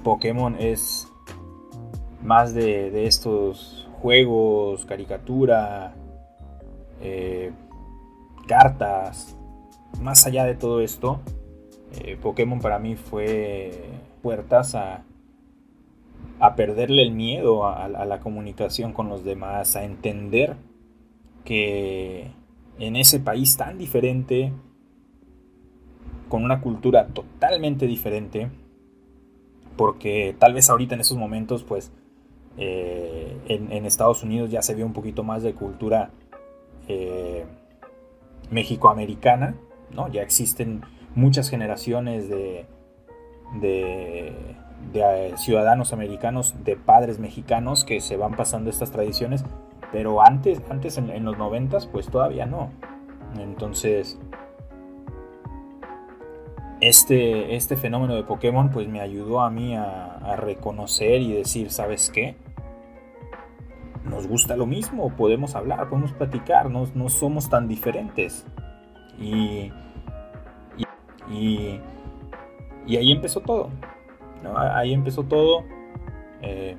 Pokémon 0.04 0.56
es 0.60 1.07
más 2.24 2.54
de, 2.54 3.06
estos 3.06 3.88
juegos, 4.02 4.86
caricatura, 4.86 5.94
eh, 7.02 7.52
cartas, 8.48 9.36
más 10.02 10.26
allá 10.26 10.46
de 10.46 10.56
todo 10.56 10.82
esto, 10.82 11.20
eh, 12.00 12.18
Pokémon 12.22 12.60
para 12.60 12.80
mí 12.80 12.96
fue 12.96 13.72
puertas 14.22 14.76
a, 14.76 15.04
a 16.40 16.56
perderle 16.56 17.02
el 17.02 17.12
miedo 17.12 17.68
a, 17.68 17.88
la 17.88 18.20
comunicación 18.20 18.94
con 18.94 19.10
los 19.10 19.24
demás, 19.24 19.76
a 19.76 19.84
entender 19.84 20.56
que 21.44 22.32
en 22.80 22.96
ese 22.96 23.20
país 23.20 23.58
tan 23.58 23.78
diferente, 23.78 24.52
con 26.30 26.44
una 26.44 26.62
cultura 26.62 27.08
totalmente 27.08 27.88
diferente, 27.88 28.50
porque 29.78 30.36
tal 30.38 30.54
vez 30.54 30.70
ahorita 30.70 30.96
en 30.96 31.02
esos 31.02 31.18
momentos, 31.18 31.64
pues 31.64 31.92
eh, 32.58 33.38
en, 33.48 33.86
Estados 33.86 34.24
Unidos 34.24 34.50
ya 34.50 34.62
se 34.62 34.76
ve 34.76 34.84
un 34.84 34.94
poquito 34.94 35.24
más 35.24 35.44
de 35.44 35.54
cultura 35.54 36.10
eh, 36.88 37.46
mexicoamericana, 38.50 39.56
¿no? 39.94 40.08
Ya 40.10 40.22
existen 40.22 40.82
muchas 41.16 41.50
generaciones 41.50 42.30
de, 42.30 42.66
de, 43.60 44.34
eh, 44.94 45.34
ciudadanos 45.38 45.94
americanos, 45.94 46.56
de 46.64 46.76
padres 46.76 47.20
mexicanos 47.20 47.84
que 47.84 48.02
se 48.02 48.18
van 48.18 48.36
pasando 48.36 48.70
estas 48.70 48.92
tradiciones, 48.92 49.44
pero 49.92 50.22
antes, 50.22 50.62
antes 50.70 50.98
en, 50.98 51.24
los 51.24 51.38
noventas, 51.38 51.88
pues 51.88 52.08
todavía 52.08 52.46
no. 52.46 52.72
Entonces, 53.40 54.18
este, 56.82 57.56
este 57.56 57.78
fenómeno 57.78 58.16
de 58.16 58.24
Pokémon 58.24 58.70
pues 58.70 58.88
me 58.88 59.02
ayudó 59.02 59.42
a 59.42 59.50
mí 59.50 59.76
a, 59.76 60.36
reconocer 60.38 61.22
y 61.22 61.32
decir, 61.32 61.72
¿sabes 61.72 62.12
qué? 62.14 62.36
Nos 64.10 64.28
gusta 64.28 64.56
lo 64.56 64.66
mismo, 64.66 65.10
podemos 65.16 65.56
hablar, 65.56 65.90
podemos 65.90 66.14
platicar, 66.14 66.70
no, 66.70 66.86
no 66.96 67.10
somos 67.10 67.50
tan 67.50 67.68
diferentes. 67.68 68.46
Y, 69.20 69.72
y, 71.30 71.80
y 72.88 72.98
ahí 72.98 73.12
empezó 73.12 73.42
todo. 73.42 73.70
Ahí 74.56 74.94
empezó 74.94 75.24
todo. 75.24 75.64
Eh, 76.42 76.78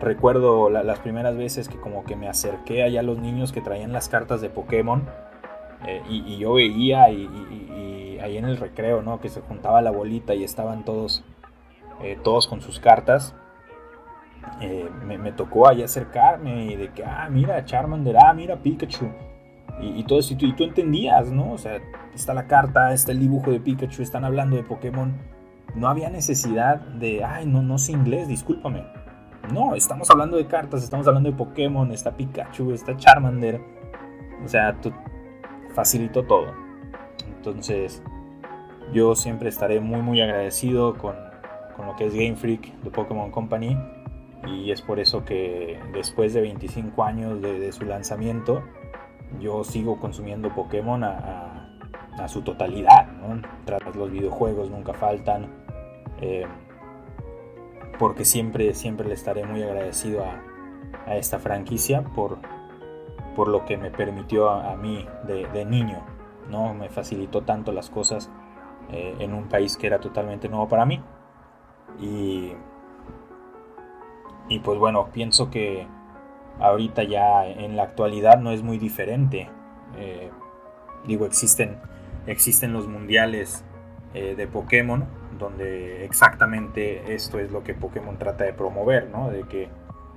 recuerdo 0.00 0.70
las 0.70 0.98
primeras 1.00 1.36
veces 1.36 1.68
que 1.68 1.78
como 1.78 2.04
que 2.04 2.16
me 2.16 2.28
acerqué 2.28 2.82
allá 2.82 3.00
a 3.00 3.02
los 3.02 3.18
niños 3.18 3.52
que 3.52 3.60
traían 3.60 3.92
las 3.92 4.08
cartas 4.08 4.40
de 4.40 4.50
Pokémon. 4.50 5.08
Eh, 5.86 6.02
y, 6.08 6.38
yo 6.38 6.54
veía 6.54 7.10
y, 7.10 8.18
ahí 8.20 8.36
en 8.36 8.44
el 8.44 8.56
recreo, 8.56 9.02
¿no? 9.02 9.20
Que 9.20 9.28
se 9.28 9.40
juntaba 9.40 9.80
la 9.80 9.90
bolita 9.90 10.34
y 10.34 10.42
estaban 10.42 10.84
todos, 10.84 11.24
eh, 12.02 12.18
todos 12.22 12.46
con 12.46 12.60
sus 12.60 12.80
cartas. 12.80 13.34
Me, 15.04 15.32
tocó 15.32 15.68
ahí 15.68 15.82
acercarme 15.82 16.66
y 16.66 16.76
de 16.76 16.88
que, 16.90 17.04
ah, 17.04 17.28
mira 17.30 17.64
Charmander, 17.64 18.16
ah, 18.24 18.32
mira 18.32 18.56
Pikachu. 18.56 19.08
Y, 19.80 20.02
todo 20.04 20.18
eso, 20.18 20.34
y 20.36 20.52
tú, 20.54 20.64
entendías, 20.64 21.30
¿no? 21.30 21.52
O 21.52 21.58
sea, 21.58 21.78
está 22.12 22.34
la 22.34 22.48
carta, 22.48 22.92
está 22.92 23.12
el 23.12 23.20
dibujo 23.20 23.52
de 23.52 23.60
Pikachu, 23.60 24.02
están 24.02 24.24
hablando 24.24 24.56
de 24.56 24.64
Pokémon 24.64 25.14
no 25.74 25.88
había 25.88 26.10
necesidad 26.10 26.80
de, 26.80 27.24
ay, 27.24 27.46
no, 27.46 27.62
no 27.62 27.78
sé 27.78 27.92
inglés, 27.92 28.28
discúlpame. 28.28 28.84
No, 29.52 29.74
estamos 29.74 30.10
hablando 30.10 30.36
de 30.36 30.46
cartas, 30.46 30.82
estamos 30.82 31.06
hablando 31.06 31.30
de 31.30 31.36
Pokémon, 31.36 31.90
está 31.92 32.16
Pikachu, 32.16 32.72
está 32.72 32.96
Charmander. 32.96 33.60
O 34.44 34.48
sea, 34.48 34.76
facilitó 35.74 36.24
todo. 36.24 36.52
Entonces, 37.36 38.02
yo 38.92 39.14
siempre 39.14 39.48
estaré 39.48 39.80
muy, 39.80 40.02
muy 40.02 40.20
agradecido 40.20 40.94
con, 40.96 41.14
lo 41.78 41.94
que 41.96 42.06
es 42.06 42.14
Game 42.14 42.36
Freak 42.36 42.74
de 42.80 42.90
Pokémon 42.90 43.30
Company. 43.30 43.78
Y 44.46 44.70
es 44.70 44.82
por 44.82 45.00
eso 45.00 45.24
que 45.24 45.80
después 45.92 46.32
de 46.32 46.40
25 46.40 47.02
años 47.02 47.42
de, 47.42 47.72
su 47.72 47.84
lanzamiento, 47.84 48.62
yo 49.40 49.64
sigo 49.64 49.98
consumiendo 49.98 50.54
Pokémon 50.54 51.04
a 51.04 52.28
su 52.28 52.42
totalidad. 52.42 53.08
Tras 53.64 53.96
los 53.96 54.10
videojuegos 54.10 54.70
nunca 54.70 54.94
faltan. 54.94 55.48
Eh, 56.20 56.46
porque 57.98 58.24
siempre, 58.24 58.74
siempre 58.74 59.08
le 59.08 59.14
estaré 59.14 59.44
muy 59.44 59.62
agradecido 59.62 60.24
a, 60.24 60.44
esta 61.14 61.38
franquicia 61.38 62.02
por, 62.02 62.38
por 63.34 63.48
lo 63.48 63.64
que 63.64 63.76
me 63.76 63.90
permitió 63.90 64.50
a, 64.50 64.76
mí 64.76 65.06
de, 65.26 65.64
niño. 65.64 66.04
¿no? 66.48 66.74
Me 66.74 66.88
facilitó 66.88 67.42
tanto 67.42 67.72
las 67.72 67.90
cosas 67.90 68.30
eh, 68.90 69.16
en 69.18 69.34
un 69.34 69.48
país 69.48 69.76
que 69.76 69.86
era 69.86 70.00
totalmente 70.00 70.48
nuevo 70.48 70.68
para 70.68 70.84
mí. 70.84 71.02
Y, 72.00 72.52
y 74.48 74.60
pues 74.60 74.78
bueno, 74.78 75.08
pienso 75.12 75.50
que 75.50 75.86
ahorita 76.60 77.04
ya 77.04 77.46
en 77.46 77.76
la 77.76 77.84
actualidad 77.84 78.40
no 78.40 78.50
es 78.50 78.62
muy 78.62 78.78
diferente. 78.78 79.48
Eh, 79.96 80.30
digo, 81.06 81.26
existen 81.26 81.78
existen 82.28 82.72
los 82.72 82.86
mundiales 82.86 83.64
eh, 84.14 84.34
de 84.36 84.46
Pokémon, 84.46 85.06
donde 85.38 86.04
exactamente 86.04 87.14
esto 87.14 87.38
es 87.38 87.50
lo 87.50 87.64
que 87.64 87.74
Pokémon 87.74 88.18
trata 88.18 88.44
de 88.44 88.52
promover, 88.52 89.08
¿no? 89.10 89.30
De 89.30 89.42
que 89.44 89.68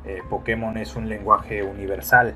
eh, 0.06 0.22
Pokémon 0.30 0.78
es 0.78 0.96
un 0.96 1.10
lenguaje 1.10 1.64
universal 1.64 2.36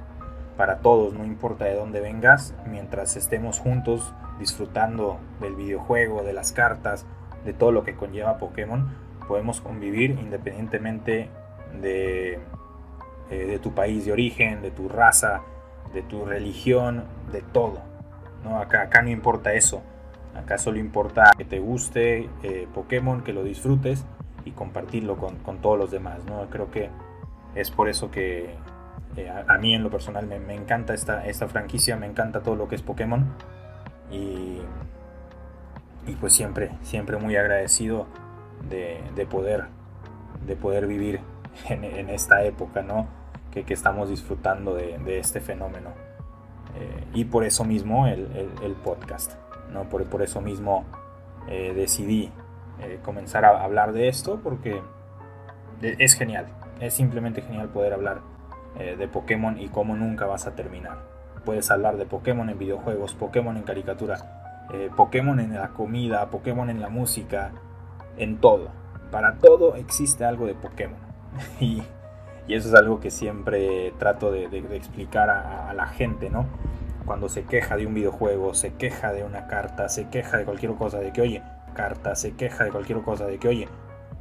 para 0.57 0.79
todos, 0.79 1.13
no 1.13 1.25
importa 1.25 1.65
de 1.65 1.75
dónde 1.75 1.99
vengas, 1.99 2.55
mientras 2.65 3.17
estemos 3.17 3.59
juntos 3.59 4.13
disfrutando 4.39 5.19
del 5.41 5.55
videojuego, 5.55 6.23
de 6.23 6.33
las 6.33 6.53
cartas, 6.53 7.05
de 7.43 7.53
todo 7.53 7.71
lo 7.71 7.83
que 7.83 7.95
conlleva 7.95 8.37
Pokémon, 8.37 8.89
podemos 9.27 9.59
convivir 9.59 10.11
independientemente 10.11 11.29
de, 11.81 12.39
eh, 13.29 13.45
de 13.45 13.59
tu 13.59 13.73
país 13.73 14.05
de 14.05 14.11
origen, 14.11 14.61
de 14.61 14.71
tu 14.71 14.87
raza, 14.87 15.41
de 15.93 16.01
tu 16.03 16.25
religión, 16.25 17.05
de 17.31 17.41
todo. 17.41 17.79
Acá, 18.53 19.01
no 19.01 19.09
importa 19.09 19.53
eso. 19.53 19.81
Acá 20.35 20.57
solo 20.57 20.77
importa 20.77 21.31
que 21.37 21.45
te 21.45 21.59
guste 21.59 22.29
eh, 22.43 22.67
Pokémon, 22.73 23.23
que 23.23 23.33
lo 23.33 23.43
disfrutes 23.43 24.05
y 24.43 24.51
compartirlo 24.51 25.17
con, 25.17 25.57
todos 25.61 25.79
los 25.79 25.91
demás. 25.91 26.23
¿no? 26.25 26.47
Creo 26.49 26.69
que 26.69 26.89
es 27.55 27.71
por 27.71 27.89
eso 27.89 28.11
que 28.11 28.53
eh, 29.15 29.29
a, 29.29 29.57
mí 29.57 29.73
en 29.73 29.81
lo 29.81 29.89
personal 29.89 30.27
me, 30.27 30.53
encanta 30.53 30.93
esta, 30.93 31.25
esta, 31.25 31.47
franquicia, 31.47 31.95
me 31.95 32.05
encanta 32.05 32.41
todo 32.41 32.55
lo 32.55 32.67
que 32.67 32.75
es 32.75 32.81
Pokémon. 32.81 33.25
Y, 34.11 34.61
pues 36.19 36.33
siempre, 36.33 36.71
siempre 36.83 37.17
muy 37.17 37.35
agradecido 37.35 38.05
de, 38.69 39.25
poder, 39.25 39.65
de 40.45 40.55
poder 40.55 40.85
vivir 40.85 41.19
en, 41.69 42.09
esta 42.09 42.43
época 42.43 42.81
¿no? 42.81 43.07
que, 43.51 43.65
estamos 43.73 44.09
disfrutando 44.09 44.75
de 44.75 45.19
este 45.19 45.39
fenómeno. 45.41 46.05
Eh, 46.77 47.07
y 47.13 47.25
por 47.25 47.45
eso 47.45 47.63
mismo 47.63 48.05
el, 48.07 48.75
podcast, 48.83 49.33
¿no? 49.71 49.83
Por, 49.89 50.03
por 50.05 50.21
eso 50.21 50.41
mismo 50.41 50.83
eh, 51.47 51.73
decidí 51.73 52.31
eh, 52.81 52.99
comenzar 53.01 53.45
a 53.45 53.63
hablar 53.63 53.93
de 53.93 54.09
esto 54.09 54.41
porque 54.43 54.81
es 55.81 56.15
genial, 56.15 56.47
es 56.79 56.93
simplemente 56.93 57.41
genial 57.41 57.69
poder 57.69 57.93
hablar 57.93 58.21
de 58.75 59.07
Pokémon 59.07 59.57
y 59.57 59.69
cómo 59.69 59.95
nunca 59.95 60.25
vas 60.25 60.47
a 60.47 60.55
terminar. 60.55 60.97
Puedes 61.45 61.71
hablar 61.71 61.95
de 61.95 62.05
Pokémon 62.05 62.49
en 62.49 62.59
videojuegos, 62.59 63.13
Pokémon 63.13 63.55
en 63.55 63.63
caricatura, 63.63 64.17
Pokémon 64.97 65.39
en 65.39 65.53
la 65.53 65.69
comida, 65.69 66.29
Pokémon 66.29 66.69
en 66.69 66.81
la 66.81 66.89
música, 66.89 67.51
en 68.17 68.37
todo. 68.41 68.67
Para 69.11 69.35
todo 69.37 69.75
existe 69.75 70.25
algo 70.25 70.45
de 70.45 70.55
Pokémon. 70.55 71.04
y, 71.59 71.83
eso 72.47 72.69
es 72.69 72.75
algo 72.75 72.99
que 72.99 73.09
siempre 73.09 73.93
trato 73.97 74.31
de, 74.31 74.45
explicar 74.75 75.29
a, 75.29 75.69
a, 75.69 75.73
la 75.73 75.87
gente, 75.87 76.29
¿no? 76.29 76.45
Cuando 77.05 77.29
se 77.29 77.43
queja 77.43 77.75
de 77.75 77.85
un 77.85 77.93
videojuego, 77.93 78.53
se 78.53 78.73
queja 78.73 79.11
de 79.13 79.23
una 79.23 79.47
carta, 79.47 79.89
se 79.89 80.09
queja 80.09 80.37
de 80.37 80.45
cualquier 80.45 80.73
cosa, 80.75 80.99
de 80.99 81.11
que, 81.11 81.21
oye, 81.21 81.43
carta, 81.73 82.15
se 82.15 82.35
queja 82.35 82.63
de 82.63 82.71
cualquier 82.71 83.01
cosa, 83.01 83.25
de 83.25 83.37
que, 83.37 83.47
oye, 83.47 83.67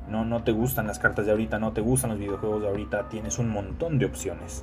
no, 0.09 0.25
no 0.25 0.43
te 0.43 0.53
gustan 0.53 0.87
las 0.87 0.99
cartas 0.99 1.25
de 1.25 1.33
ahorita, 1.33 1.59
no 1.59 1.73
te 1.73 1.81
gustan 1.81 2.11
los 2.11 2.19
videojuegos 2.19 2.63
de 2.63 2.69
ahorita, 2.69 3.09
tienes 3.09 3.39
un 3.39 3.49
montón 3.49 3.99
de 3.99 4.07
opciones. 4.07 4.63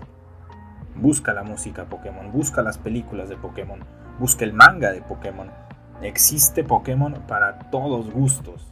Busca 0.96 1.34
la 1.34 1.44
música 1.44 1.86
Pokémon, 1.86 2.32
busca 2.32 2.62
las 2.62 2.78
películas 2.78 3.30
de 3.30 3.38
Pokémon, 3.38 3.80
busca 4.20 4.46
el 4.46 4.54
manga 4.54 4.92
de 4.92 5.02
Pokémon. 5.02 5.50
Existe 6.02 6.64
Pokémon 6.64 7.14
para 7.28 7.58
todos 7.72 8.12
gustos. 8.12 8.72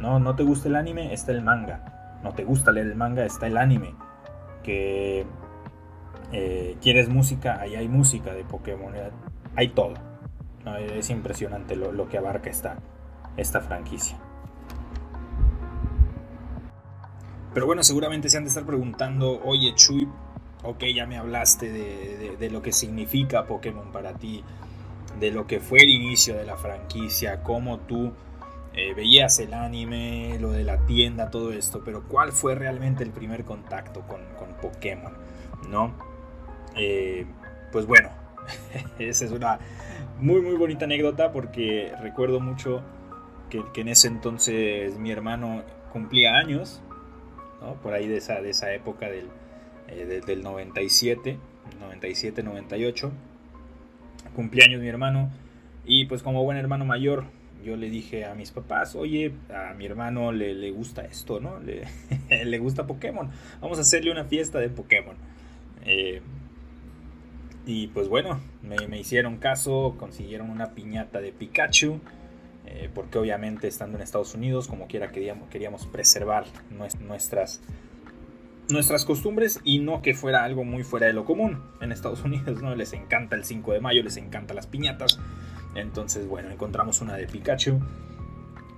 No, 0.00 0.18
no 0.18 0.34
te 0.34 0.42
gusta 0.42 0.68
el 0.68 0.76
anime, 0.76 1.12
está 1.14 1.32
el 1.32 1.42
manga. 1.42 1.97
No 2.22 2.32
te 2.34 2.44
gusta 2.44 2.72
leer 2.72 2.86
el 2.88 2.96
manga, 2.96 3.24
está 3.24 3.46
el 3.46 3.56
anime. 3.56 3.94
Que 4.62 5.26
eh, 6.32 6.76
quieres 6.80 7.08
música, 7.08 7.60
ahí 7.60 7.74
hay 7.76 7.88
música 7.88 8.34
de 8.34 8.44
Pokémon. 8.44 8.92
Hay 9.56 9.68
todo. 9.68 9.94
Es 10.94 11.10
impresionante 11.10 11.76
lo, 11.76 12.08
que 12.08 12.18
abarca 12.18 12.50
esta, 12.50 12.76
esta 13.36 13.60
franquicia. 13.60 14.18
Pero 17.54 17.66
bueno, 17.66 17.82
seguramente 17.82 18.28
se 18.28 18.36
han 18.36 18.44
de 18.44 18.48
estar 18.48 18.64
preguntando, 18.64 19.40
oye 19.44 19.74
Chuy, 19.74 20.06
ok, 20.62 20.84
ya 20.94 21.06
me 21.06 21.16
hablaste 21.16 21.72
de, 21.72 22.50
lo 22.50 22.62
que 22.62 22.72
significa 22.72 23.46
Pokémon 23.46 23.90
para 23.90 24.14
ti, 24.14 24.44
de 25.18 25.30
lo 25.30 25.46
que 25.46 25.58
fue 25.60 25.80
el 25.80 25.88
inicio 25.88 26.36
de 26.36 26.44
la 26.44 26.56
franquicia, 26.56 27.42
cómo 27.42 27.78
tú 27.80 28.12
eh, 28.78 28.94
veías 28.94 29.40
el 29.40 29.54
anime, 29.54 30.38
lo 30.38 30.52
de 30.52 30.62
la 30.62 30.86
tienda, 30.86 31.30
todo 31.30 31.52
esto, 31.52 31.82
pero 31.84 32.04
¿cuál 32.04 32.30
fue 32.30 32.54
realmente 32.54 33.02
el 33.02 33.10
primer 33.10 33.44
contacto 33.44 34.02
con, 34.02 34.20
Pokémon? 34.62 35.14
¿No? 35.68 35.96
Eh, 36.76 37.26
pues 37.72 37.86
bueno, 37.86 38.10
esa 39.00 39.24
es 39.24 39.32
una 39.32 39.58
muy 40.20 40.40
muy 40.42 40.54
bonita 40.54 40.84
anécdota 40.84 41.32
porque 41.32 41.92
recuerdo 42.00 42.38
mucho 42.38 42.84
que, 43.50 43.64
en 43.74 43.88
ese 43.88 44.06
entonces 44.06 44.96
mi 44.96 45.10
hermano 45.10 45.64
cumplía 45.92 46.36
años 46.36 46.80
por 47.82 47.94
ahí 47.94 48.06
de 48.06 48.18
esa, 48.18 48.40
de 48.40 48.50
esa 48.50 48.72
época 48.72 49.10
del, 49.10 49.26
eh, 49.88 50.22
del 50.24 50.44
97, 50.44 51.36
97, 51.80 52.44
98. 52.44 53.10
Cumpleaños 54.36 54.80
mi 54.80 54.86
hermano 54.86 55.32
y 55.84 56.04
pues 56.04 56.22
como 56.22 56.44
buen 56.44 56.58
hermano 56.58 56.84
mayor 56.84 57.24
yo 57.64 57.76
le 57.76 57.90
dije 57.90 58.24
a 58.24 58.34
mis 58.34 58.50
papás, 58.50 58.94
oye, 58.94 59.32
a 59.54 59.74
mi 59.74 59.86
hermano 59.86 60.32
le, 60.32 60.54
le 60.54 60.70
gusta 60.70 61.04
esto, 61.04 61.40
¿no? 61.40 61.58
Le, 61.60 61.84
le, 62.44 62.58
gusta 62.58 62.86
Pokémon, 62.86 63.30
vamos 63.60 63.78
a 63.78 63.82
hacerle 63.82 64.10
una 64.10 64.24
fiesta 64.24 64.58
de 64.58 64.68
Pokémon. 64.68 65.16
Eh, 65.84 66.20
y 67.66 67.88
pues 67.88 68.08
bueno, 68.08 68.40
me, 68.62 68.88
me, 68.88 68.98
hicieron 68.98 69.36
caso, 69.36 69.96
consiguieron 69.98 70.50
una 70.50 70.74
piñata 70.74 71.20
de 71.20 71.32
Pikachu. 71.32 72.00
Eh, 72.70 72.90
porque 72.94 73.16
obviamente 73.16 73.66
estando 73.66 73.96
en 73.96 74.02
Estados 74.02 74.34
Unidos, 74.34 74.68
como 74.68 74.88
quiera 74.88 75.10
queríamos, 75.10 75.48
queríamos 75.48 75.86
preservar 75.86 76.44
nuestras, 77.00 77.62
nuestras 78.68 79.06
costumbres 79.06 79.60
y 79.64 79.78
no 79.78 80.02
que 80.02 80.12
fuera 80.12 80.44
algo 80.44 80.64
muy 80.64 80.82
fuera 80.82 81.06
de 81.06 81.14
lo 81.14 81.24
común. 81.24 81.62
En 81.80 81.92
Estados 81.92 82.22
Unidos 82.24 82.60
no 82.60 82.74
les 82.74 82.92
encanta 82.92 83.36
el 83.36 83.44
5 83.44 83.72
de 83.72 83.80
mayo, 83.80 84.02
les 84.02 84.18
encanta 84.18 84.52
las 84.52 84.66
piñatas. 84.66 85.18
Entonces, 85.74 86.26
bueno, 86.26 86.50
encontramos 86.50 87.00
una 87.00 87.14
de 87.14 87.26
Pikachu 87.26 87.80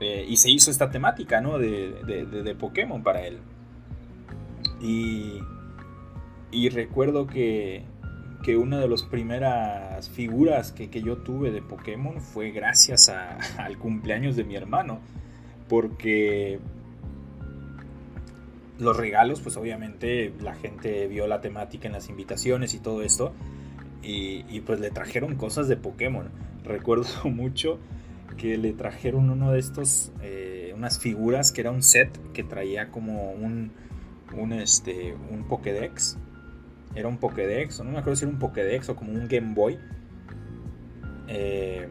eh, 0.00 0.26
y 0.29 0.37
se 0.37 0.50
hizo 0.50 0.70
esta 0.70 0.90
temática 0.90 1.40
¿no? 1.40 1.59
de, 1.59 2.03
de, 2.05 2.55
Pokémon 2.55 3.03
para 3.03 3.26
él. 3.26 3.38
Y, 4.81 5.40
y 6.50 6.68
recuerdo 6.68 7.26
que 7.26 7.85
que 8.42 8.57
una 8.57 8.79
de 8.79 8.88
las 8.88 9.03
primeras 9.03 10.09
figuras 10.09 10.72
que, 10.72 10.88
yo 11.03 11.18
tuve 11.18 11.50
de 11.50 11.62
Pokémon 11.62 12.20
fue 12.20 12.50
gracias 12.50 13.09
al 13.59 13.79
cumpleaños 13.79 14.37
de 14.37 14.44
mi 14.44 14.57
hermano. 14.57 15.00
Porque 15.68 16.59
los 18.79 18.96
regalos, 18.96 19.40
pues 19.40 19.57
obviamente 19.57 20.33
la 20.40 20.55
gente 20.55 21.07
vio 21.07 21.26
la 21.26 21.40
temática 21.40 21.87
en 21.87 21.92
las 21.92 22.09
invitaciones 22.09 22.74
y 22.74 22.79
todo 22.79 23.03
esto. 23.03 23.33
Y, 24.03 24.61
pues 24.61 24.81
le 24.81 24.90
trajeron 24.90 25.37
cosas 25.37 25.68
de 25.68 25.76
Pokémon. 25.76 26.31
Recuerdo 26.64 27.07
mucho 27.25 27.79
que 28.37 28.57
le 28.57 28.73
trajeron 28.73 29.31
uno 29.31 29.53
de 29.53 29.59
estos, 29.59 30.12
eh, 30.23 30.73
unas 30.75 30.99
figuras 30.99 31.53
que 31.53 31.61
era 31.61 31.70
un 31.70 31.83
set 31.83 32.11
que 32.33 32.42
traía 32.42 32.90
como 32.90 33.33
un, 33.33 33.73
un, 34.33 34.53
este, 34.53 35.14
un 35.31 35.46
Pokédex 35.46 36.16
era 36.94 37.09
un 37.09 37.18
Pokédex, 37.18 37.79
no 37.81 37.92
me 37.92 37.99
acuerdo 37.99 38.16
si 38.16 38.25
era 38.25 38.33
un 38.33 38.38
Pokédex 38.38 38.88
o 38.88 38.96
como 38.96 39.12
un 39.12 39.29
Game 39.29 39.55
Boy. 39.55 39.79
Eh, 41.29 41.88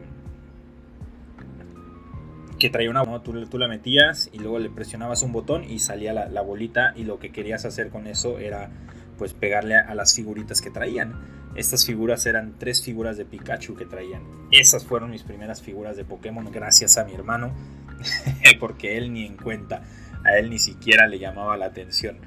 que 2.58 2.68
traía 2.68 2.90
una 2.90 3.02
¿no? 3.04 3.22
tú, 3.22 3.32
la 3.32 3.68
metías 3.68 4.28
y 4.34 4.38
luego 4.38 4.58
le 4.58 4.68
presionabas 4.68 5.22
un 5.22 5.32
botón 5.32 5.64
y 5.64 5.78
salía 5.78 6.12
la, 6.12 6.42
bolita 6.42 6.92
y 6.94 7.04
lo 7.04 7.18
que 7.18 7.32
querías 7.32 7.64
hacer 7.64 7.88
con 7.88 8.06
eso 8.06 8.38
era 8.38 8.70
pues 9.16 9.32
pegarle 9.32 9.76
a, 9.76 9.94
las 9.94 10.14
figuritas 10.14 10.60
que 10.60 10.70
traían. 10.70 11.39
Estas 11.54 11.84
figuras 11.84 12.24
eran 12.26 12.54
tres 12.58 12.82
figuras 12.82 13.16
de 13.16 13.24
Pikachu 13.24 13.74
que 13.74 13.84
traían. 13.84 14.22
Esas 14.52 14.84
fueron 14.84 15.10
mis 15.10 15.22
primeras 15.22 15.60
figuras 15.60 15.96
de 15.96 16.04
Pokémon 16.04 16.50
gracias 16.52 16.96
a 16.96 17.04
mi 17.04 17.14
hermano 17.14 17.52
porque 18.60 18.96
él 18.96 19.12
ni 19.12 19.26
en 19.26 19.36
cuenta, 19.36 19.82
a 20.24 20.38
él 20.38 20.50
ni 20.50 20.58
siquiera 20.58 21.06
le 21.06 21.18
llamaba 21.18 21.56
la 21.56 21.66
atención. 21.66 22.18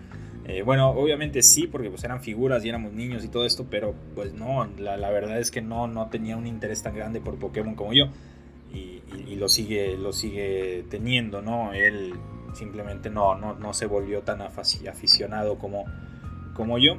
Eh, 0.45 0.61
bueno, 0.61 0.89
obviamente 0.89 1.41
sí, 1.41 1.67
porque 1.67 1.89
pues 1.89 2.03
eran 2.03 2.21
figuras 2.21 2.65
y 2.65 2.69
éramos 2.69 2.91
niños 2.91 3.23
y 3.23 3.29
todo 3.29 3.45
esto, 3.45 3.65
pero 3.69 3.95
pues 4.13 4.33
no, 4.33 4.65
la, 4.77 5.09
verdad 5.09 5.39
es 5.39 5.51
que 5.51 5.61
no, 5.61 5.87
no 5.87 6.09
tenía 6.09 6.35
un 6.35 6.47
interés 6.47 6.83
tan 6.83 6.95
grande 6.95 7.21
por 7.21 7.39
Pokémon 7.39 7.75
como 7.75 7.93
yo. 7.93 8.09
Y, 8.73 9.01
lo, 9.35 9.49
sigue, 9.49 9.97
lo 9.97 10.13
sigue 10.13 10.85
teniendo, 10.89 11.41
¿no? 11.41 11.73
Él 11.73 12.13
simplemente 12.53 13.09
no, 13.09 13.35
no, 13.35 13.53
no 13.55 13.73
se 13.73 13.85
volvió 13.85 14.21
tan 14.21 14.41
aficionado 14.41 15.57
como, 15.57 15.85
como 16.53 16.77
yo. 16.79 16.97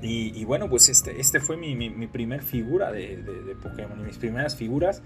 Y, 0.00 0.44
bueno, 0.44 0.68
pues 0.68 0.88
este, 0.88 1.20
este 1.20 1.38
fue 1.38 1.56
mi, 1.56 1.76
mi, 1.76 2.06
primer 2.08 2.42
figura 2.42 2.90
de, 2.90 3.18
de, 3.18 3.54
Pokémon. 3.54 4.00
Y 4.00 4.04
mis 4.04 4.18
primeras 4.18 4.56
figuras. 4.56 5.02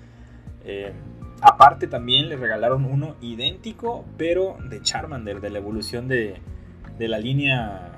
Eh, 0.64 0.92
aparte 1.40 1.87
también 1.87 2.29
le 2.29 2.37
regalaron 2.37 2.85
uno 2.85 3.16
idéntico, 3.20 4.05
pero 4.16 4.57
de 4.70 4.81
Charmander, 4.81 5.40
de 5.40 5.51
la 5.51 5.59
evolución 5.59 6.09
de, 6.09 6.40
de 6.99 7.09
la 7.09 7.18
línea 7.18 7.92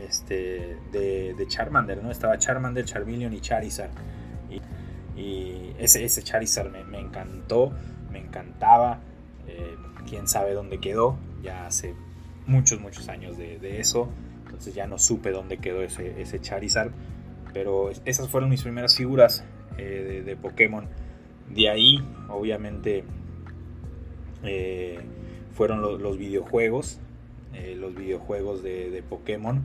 este, 0.00 0.78
de, 0.92 1.46
Charmander, 1.48 2.02
¿no? 2.02 2.10
Estaba 2.10 2.38
Charmander, 2.38 2.84
Charmeleon 2.84 3.32
y 3.32 3.40
Charizard. 3.40 3.90
Y, 5.16 5.72
ese, 5.78 6.04
ese 6.04 6.22
Charizard 6.22 6.70
me, 6.70 6.98
encantó, 6.98 7.72
me 8.10 8.20
encantaba. 8.20 9.00
Eh, 9.46 9.76
quién 10.08 10.28
sabe 10.28 10.54
dónde 10.54 10.78
quedó, 10.78 11.18
ya 11.42 11.66
hace 11.66 11.94
muchos, 12.46 12.80
muchos 12.80 13.08
años 13.08 13.36
de, 13.36 13.80
eso. 13.80 14.08
Entonces 14.58 14.74
ya 14.74 14.88
no 14.88 14.98
supe 14.98 15.30
dónde 15.30 15.58
quedó 15.58 15.82
ese, 15.82 16.20
ese 16.20 16.40
Charizard. 16.40 16.90
Pero 17.52 17.92
esas 18.04 18.28
fueron 18.28 18.50
mis 18.50 18.62
primeras 18.62 18.96
figuras 18.96 19.44
eh, 19.78 20.24
de, 20.26 20.36
Pokémon. 20.36 20.88
De 21.48 21.68
ahí, 21.70 22.04
obviamente, 22.28 23.04
eh, 24.42 24.98
fueron 25.54 25.80
los 25.80 26.18
videojuegos. 26.18 26.98
Eh, 27.54 27.76
los 27.78 27.94
videojuegos 27.94 28.64
de, 28.64 29.00
Pokémon. 29.08 29.62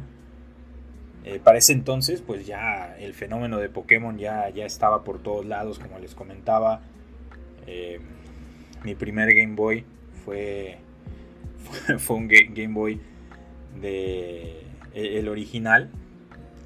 Para 1.44 1.58
ese 1.58 1.74
entonces, 1.74 2.22
pues 2.22 2.46
ya 2.46 2.96
el 3.00 3.16
fenómeno 3.16 3.58
de 3.58 3.70
Pokémon 3.70 4.18
ya, 4.20 4.50
ya 4.50 4.66
estaba 4.68 5.04
por 5.04 5.24
todos 5.24 5.46
lados, 5.46 5.80
como 5.80 5.98
les 5.98 6.14
comentaba. 6.14 6.82
Mi 8.84 8.94
primer 8.94 9.34
Game 9.34 9.56
Boy 9.56 9.86
fue, 10.24 10.78
fue, 11.98 12.16
un 12.16 12.28
Game 12.28 12.74
Boy 12.74 13.00
de 13.82 14.64
el, 14.94 15.28
original, 15.28 15.90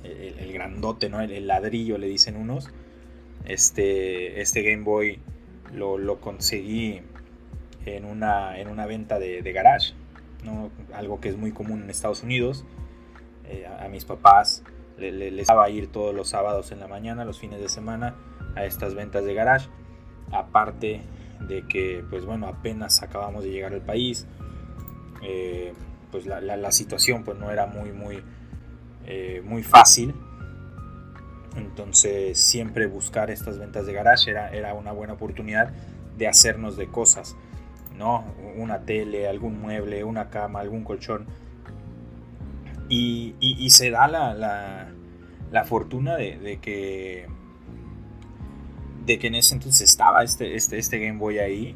el, 0.04 0.54
grandote, 0.54 1.10
¿no? 1.10 1.22
El, 1.22 1.48
ladrillo 1.48 1.98
le 1.98 2.08
dicen 2.08 2.36
unos. 2.36 2.70
Este, 3.46 4.42
este 4.42 4.62
Game 4.62 4.84
Boy 4.84 5.20
lo, 5.74 6.20
conseguí 6.20 7.02
en 7.86 8.06
una, 8.06 8.60
en 8.60 8.68
una 8.68 8.86
venta 8.86 9.20
de 9.20 9.52
garage 9.54 9.94
algo 10.94 11.20
que 11.20 11.30
es 11.30 11.38
muy 11.38 11.52
común 11.52 11.84
en 11.84 11.90
Estados 11.90 12.24
Unidos. 12.24 12.66
Eh, 13.46 13.66
a, 13.66 13.88
mis 13.88 14.06
papás 14.06 14.64
les 14.98 15.48
daba 15.48 15.70
ir 15.70 15.92
todos 15.92 16.14
los 16.14 16.30
sábados 16.30 16.72
en 16.72 16.80
la 16.80 16.88
mañana, 16.88 17.24
los 17.24 17.40
fines 17.40 17.60
de 17.60 17.70
semana, 17.70 18.16
a 18.56 18.66
estas 18.66 18.96
ventas 18.96 19.26
de 19.26 19.34
garage. 19.34 19.70
Aparte 20.32 21.02
de 21.48 21.66
que, 21.68 22.04
pues 22.10 22.26
bueno, 22.26 22.48
apenas 22.48 23.04
acabamos 23.04 23.44
de 23.44 23.52
llegar 23.52 23.74
al 23.74 23.82
país. 23.82 24.28
eh, 25.24 25.74
pues 26.12 26.26
la, 26.26 26.72
situación 26.72 27.24
pues 27.24 27.38
no 27.38 27.52
era 27.52 27.66
muy, 27.66 27.92
muy, 27.92 28.24
eh, 29.06 29.42
muy 29.46 29.64
fácil. 29.64 30.14
Entonces 31.56 32.40
siempre 32.40 32.86
buscar 32.86 33.32
estas 33.32 33.58
ventas 33.58 33.86
de 33.86 33.94
garage 33.94 34.30
era, 34.30 34.50
era 34.52 34.74
una 34.74 34.92
buena 34.92 35.14
oportunidad 35.14 35.74
de 36.18 36.28
hacernos 36.28 36.78
de 36.78 36.88
cosas. 36.88 37.36
¿no? 37.98 38.24
Una 38.56 38.82
tele, 38.82 39.28
algún 39.28 39.60
mueble, 39.60 40.04
una 40.04 40.30
cama, 40.30 40.60
algún 40.60 40.84
colchón. 40.84 41.26
Y, 42.90 43.70
se 43.70 43.90
da 43.90 44.08
la, 44.08 44.34
la, 45.52 45.64
fortuna 45.66 46.16
de, 46.16 46.60
que 46.62 47.28
de 49.06 49.20
que 49.20 49.28
en 49.28 49.36
ese 49.36 49.56
entonces 49.56 49.90
estaba 49.90 50.24
este, 50.24 50.56
este, 50.56 50.78
este 50.78 51.00
Game 51.00 51.18
Boy 51.18 51.40
ahí. 51.40 51.76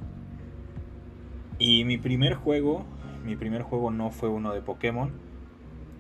Y 1.60 1.84
mi 1.84 1.98
primer 1.98 2.36
juego, 2.36 2.86
mi 3.24 3.36
primer 3.36 3.62
juego 3.64 3.92
no 3.92 4.12
fue 4.12 4.30
uno 4.30 4.54
de 4.54 4.62
Pokémon. 4.62 5.12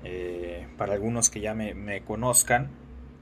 Eh, 0.04 0.68
para 0.78 0.94
algunos 0.94 1.30
que 1.30 1.42
ya 1.42 1.54
me, 1.54 2.02
conozcan, 2.04 2.70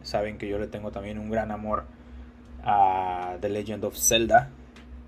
saben 0.02 0.38
que 0.38 0.48
yo 0.48 0.58
le 0.60 0.68
tengo 0.68 0.92
también 0.92 1.20
un 1.20 1.30
gran 1.30 1.52
amor 1.52 1.86
a 2.64 3.38
The 3.42 3.50
Legend 3.50 3.84
of 3.86 3.98
Zelda. 3.98 4.50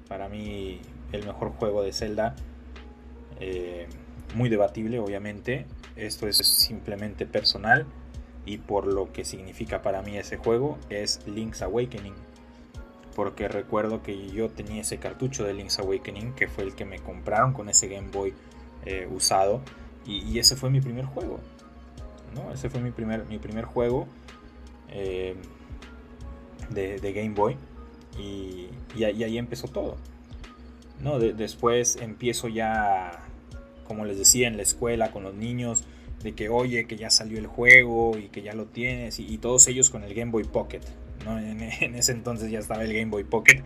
Para 0.07 0.27
mí 0.27 0.81
el 1.11 1.25
mejor 1.25 1.51
juego 1.51 1.83
de 1.83 1.93
Zelda. 1.93 2.35
Eh, 3.39 3.87
muy 4.35 4.49
debatible, 4.49 4.99
obviamente. 4.99 5.65
Esto 5.95 6.27
es 6.27 6.37
simplemente 6.37 7.25
personal. 7.25 7.85
Y 8.45 8.57
por 8.57 8.87
lo 8.87 9.11
que 9.13 9.23
significa 9.23 9.81
para 9.81 10.01
mí 10.01 10.17
ese 10.17 10.37
juego 10.37 10.77
es 10.89 11.25
Link's 11.27 11.61
Awakening. 11.61 12.15
Porque 13.15 13.47
recuerdo 13.47 14.01
que 14.01 14.29
yo 14.29 14.49
tenía 14.49 14.81
ese 14.81 14.97
cartucho 14.97 15.43
de 15.43 15.53
Link's 15.53 15.79
Awakening, 15.79 16.33
que 16.33 16.47
fue 16.47 16.63
el 16.63 16.75
que 16.75 16.85
me 16.85 16.99
compraron 16.99 17.53
con 17.53 17.69
ese 17.69 17.87
Game 17.87 18.09
Boy 18.09 18.33
eh, 18.85 19.07
usado. 19.11 19.61
Y, 20.05 20.39
ese 20.39 20.55
fue 20.55 20.69
mi 20.69 20.81
primer 20.81 21.05
juego. 21.05 21.39
¿no? 22.35 22.51
Ese 22.51 22.69
fue 22.69 22.81
mi 22.81 22.91
primer, 22.91 23.25
mi 23.25 23.37
primer 23.37 23.65
juego 23.65 24.07
eh, 24.89 25.35
de, 26.69 27.13
Game 27.13 27.35
Boy. 27.35 27.57
y 28.17 29.03
ahí 29.03 29.37
empezó 29.37 29.67
todo. 29.67 29.97
¿no? 31.01 31.19
después 31.19 31.97
empiezo 31.97 32.47
ya, 32.47 33.23
como 33.87 34.05
les 34.05 34.17
decía, 34.17 34.47
en 34.47 34.57
la 34.57 34.63
escuela 34.63 35.11
con 35.11 35.23
los 35.23 35.33
niños, 35.33 35.83
de 36.23 36.33
que 36.33 36.49
oye, 36.49 36.85
que 36.85 36.95
ya 36.95 37.09
salió 37.09 37.39
el 37.39 37.47
juego 37.47 38.17
y 38.17 38.29
que 38.29 38.41
ya 38.41 38.53
lo 38.53 38.65
tienes, 38.65 39.19
y, 39.19 39.37
todos 39.37 39.67
ellos 39.67 39.89
con 39.89 40.03
el 40.03 40.13
Game 40.13 40.31
Boy 40.31 40.43
Pocket. 40.43 40.81
¿no? 41.25 41.39
En, 41.81 41.95
ese 41.95 42.11
entonces 42.11 42.51
ya 42.51 42.59
estaba 42.59 42.83
el 42.83 42.93
Game 42.93 43.09
Boy 43.11 43.23
Pocket, 43.23 43.63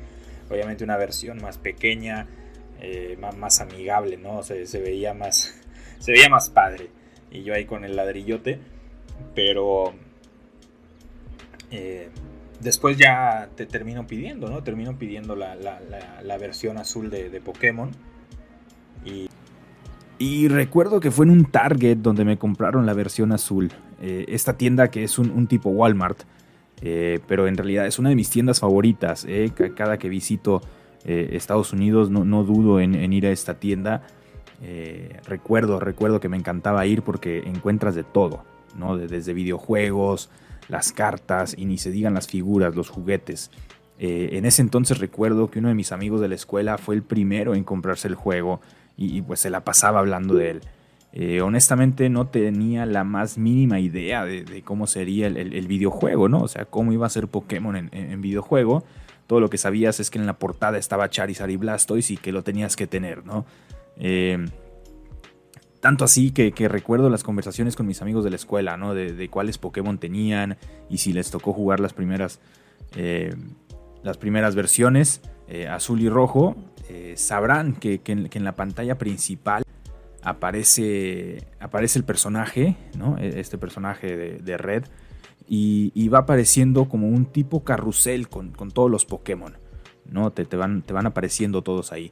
obviamente 0.49 0.83
una 0.83 0.97
versión 0.97 1.41
más 1.41 1.57
pequeña, 1.57 2.27
eh, 2.87 3.17
más, 3.17 3.61
amigable, 3.61 4.15
¿no? 4.17 4.43
Se, 4.43 4.63
veía 4.79 5.15
más, 5.15 5.59
se 5.99 6.11
veía 6.11 6.29
más 6.29 6.51
padre. 6.51 6.89
Y 7.31 7.43
yo 7.43 7.55
ahí 7.55 7.65
con 7.65 7.83
el 7.83 7.95
ladrillote, 7.95 8.59
pero... 9.33 9.93
Eh, 11.71 12.09
después 12.59 12.95
ya 12.95 13.49
te 13.55 13.65
termino 13.65 14.05
pidiendo, 14.05 14.49
¿no? 14.49 14.61
Termino 14.61 14.97
pidiendo 14.99 15.35
la, 15.35 16.37
versión 16.39 16.77
azul 16.77 17.09
de, 17.09 17.41
Pokémon. 17.43 17.89
Y, 20.19 20.47
recuerdo 20.47 20.99
que 20.99 21.09
fue 21.09 21.25
en 21.25 21.31
un 21.31 21.45
Target 21.45 21.97
donde 21.97 22.23
me 22.23 22.37
compraron 22.37 22.85
la 22.85 22.93
versión 22.93 23.31
azul. 23.31 23.71
Eh, 23.99 24.25
esta 24.27 24.57
tienda 24.57 24.91
que 24.91 25.03
es 25.03 25.17
un, 25.17 25.47
tipo 25.47 25.71
Walmart. 25.71 26.19
Pero 26.81 27.47
en 27.47 27.57
realidad 27.57 27.87
es 27.87 27.97
una 27.97 28.09
de 28.09 28.15
mis 28.15 28.29
tiendas 28.29 28.59
favoritas. 28.59 29.25
Cada 29.75 29.97
que 29.97 30.07
visito 30.07 30.61
Estados 31.05 31.71
Unidos 31.71 32.09
no, 32.09 32.43
dudo 32.43 32.79
en, 32.79 33.13
ir 33.13 33.27
a 33.27 33.31
esta 33.31 33.55
tienda. 33.55 34.03
recuerdo, 35.25 35.79
recuerdo 35.79 36.19
que 36.19 36.29
me 36.29 36.37
encantaba 36.37 36.85
ir 36.85 37.03
porque 37.03 37.43
encuentras 37.45 37.95
de 37.95 38.03
todo, 38.03 38.43
¿no? 38.75 38.97
Desde 38.97 39.33
videojuegos, 39.33 40.29
las 40.67 40.91
cartas 40.91 41.55
y 41.57 41.65
ni 41.65 41.77
se 41.77 41.91
digan 41.91 42.13
las 42.13 42.27
figuras, 42.27 42.75
los 42.75 42.89
juguetes. 42.89 43.51
Eh, 43.97 44.29
en 44.33 44.45
ese 44.45 44.61
entonces 44.61 44.99
recuerdo 44.99 45.49
que 45.49 45.59
uno 45.59 45.69
de 45.69 45.75
mis 45.75 45.91
amigos 45.91 46.19
de 46.19 46.27
la 46.27 46.35
escuela 46.35 46.77
fue 46.77 46.95
el 46.95 47.03
primero 47.03 47.55
en 47.55 47.63
comprarse 47.63 48.07
el 48.07 48.15
juego 48.15 48.59
y, 48.97 49.21
pues 49.21 49.41
se 49.41 49.49
la 49.49 49.63
pasaba 49.63 49.99
hablando 49.99 50.35
de 50.35 50.51
él. 50.51 50.61
Eh, 51.13 51.41
honestamente 51.41 52.09
no 52.09 52.27
tenía 52.27 52.85
la 52.85 53.05
más 53.05 53.37
mínima 53.37 53.79
idea 53.79 54.25
de, 54.25 54.61
cómo 54.63 54.85
sería 54.85 55.27
el, 55.27 55.67
videojuego, 55.67 56.27
¿no? 56.27 56.41
O 56.41 56.47
sea, 56.47 56.65
cómo 56.65 56.91
iba 56.91 57.05
a 57.05 57.09
ser 57.09 57.27
Pokémon 57.27 57.75
en, 57.75 58.21
videojuego. 58.21 58.83
Todo 59.27 59.39
lo 59.39 59.49
que 59.49 59.57
sabías 59.57 59.99
es 59.99 60.09
que 60.09 60.19
en 60.19 60.25
la 60.25 60.37
portada 60.37 60.77
estaba 60.77 61.09
Charizard 61.09 61.49
y 61.49 61.57
Blastoise 61.57 62.11
y 62.11 62.17
que 62.17 62.31
lo 62.31 62.43
tenías 62.43 62.75
que 62.75 62.87
tener, 62.87 63.25
¿no? 63.25 63.45
Eh, 63.97 64.45
tanto 65.79 66.03
así 66.03 66.31
que, 66.31 66.51
recuerdo 66.67 67.09
las 67.09 67.23
conversaciones 67.23 67.75
con 67.75 67.85
mis 67.87 68.01
amigos 68.01 68.23
de 68.23 68.31
la 68.31 68.35
escuela, 68.35 68.77
¿no? 68.77 68.93
De, 68.93 69.29
cuáles 69.29 69.57
Pokémon 69.57 69.97
tenían 69.97 70.57
y 70.89 70.97
si 70.97 71.13
les 71.13 71.29
tocó 71.31 71.53
jugar 71.53 71.79
las 71.79 71.93
primeras, 71.93 72.39
eh, 72.95 73.35
las 74.03 74.17
primeras 74.17 74.55
versiones, 74.55 75.21
eh, 75.47 75.67
azul 75.67 76.01
y 76.01 76.09
rojo, 76.09 76.55
sabrán 77.15 77.73
que, 77.73 78.01
en, 78.05 78.43
la 78.43 78.55
pantalla 78.55 78.97
principal 78.97 79.63
aparece, 80.21 81.47
aparece 81.59 81.99
el 81.99 82.05
personaje, 82.05 82.77
¿no? 82.97 83.17
E, 83.17 83.39
este 83.39 83.57
personaje 83.57 84.39
de, 84.39 84.57
Red, 84.57 84.85
y, 85.47 86.07
va 86.09 86.19
apareciendo 86.19 86.85
como 86.89 87.07
un 87.07 87.25
tipo 87.25 87.63
carrusel 87.63 88.29
con, 88.29 88.51
todos 88.71 88.89
los 88.89 89.05
Pokémon, 89.05 89.57
¿no? 90.09 90.31
Te, 90.31 90.43
van, 90.55 90.81
te 90.81 90.93
van 90.93 91.05
apareciendo 91.05 91.61
todos 91.61 91.91
ahí. 91.91 92.11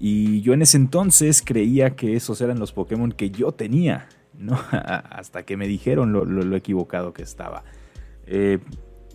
Y 0.00 0.40
yo 0.42 0.54
en 0.54 0.62
ese 0.62 0.76
entonces 0.76 1.42
creía 1.44 1.96
que 1.96 2.14
esos 2.14 2.40
eran 2.40 2.58
los 2.58 2.72
Pokémon 2.72 3.10
que 3.12 3.30
yo 3.30 3.52
tenía, 3.52 4.08
¿no? 4.38 4.58
Hasta 4.70 5.44
que 5.44 5.56
me 5.56 5.66
dijeron 5.66 6.12
lo, 6.12 6.56
equivocado 6.56 7.12
que 7.12 7.22
estaba. 7.22 7.64
Eh, 8.26 8.58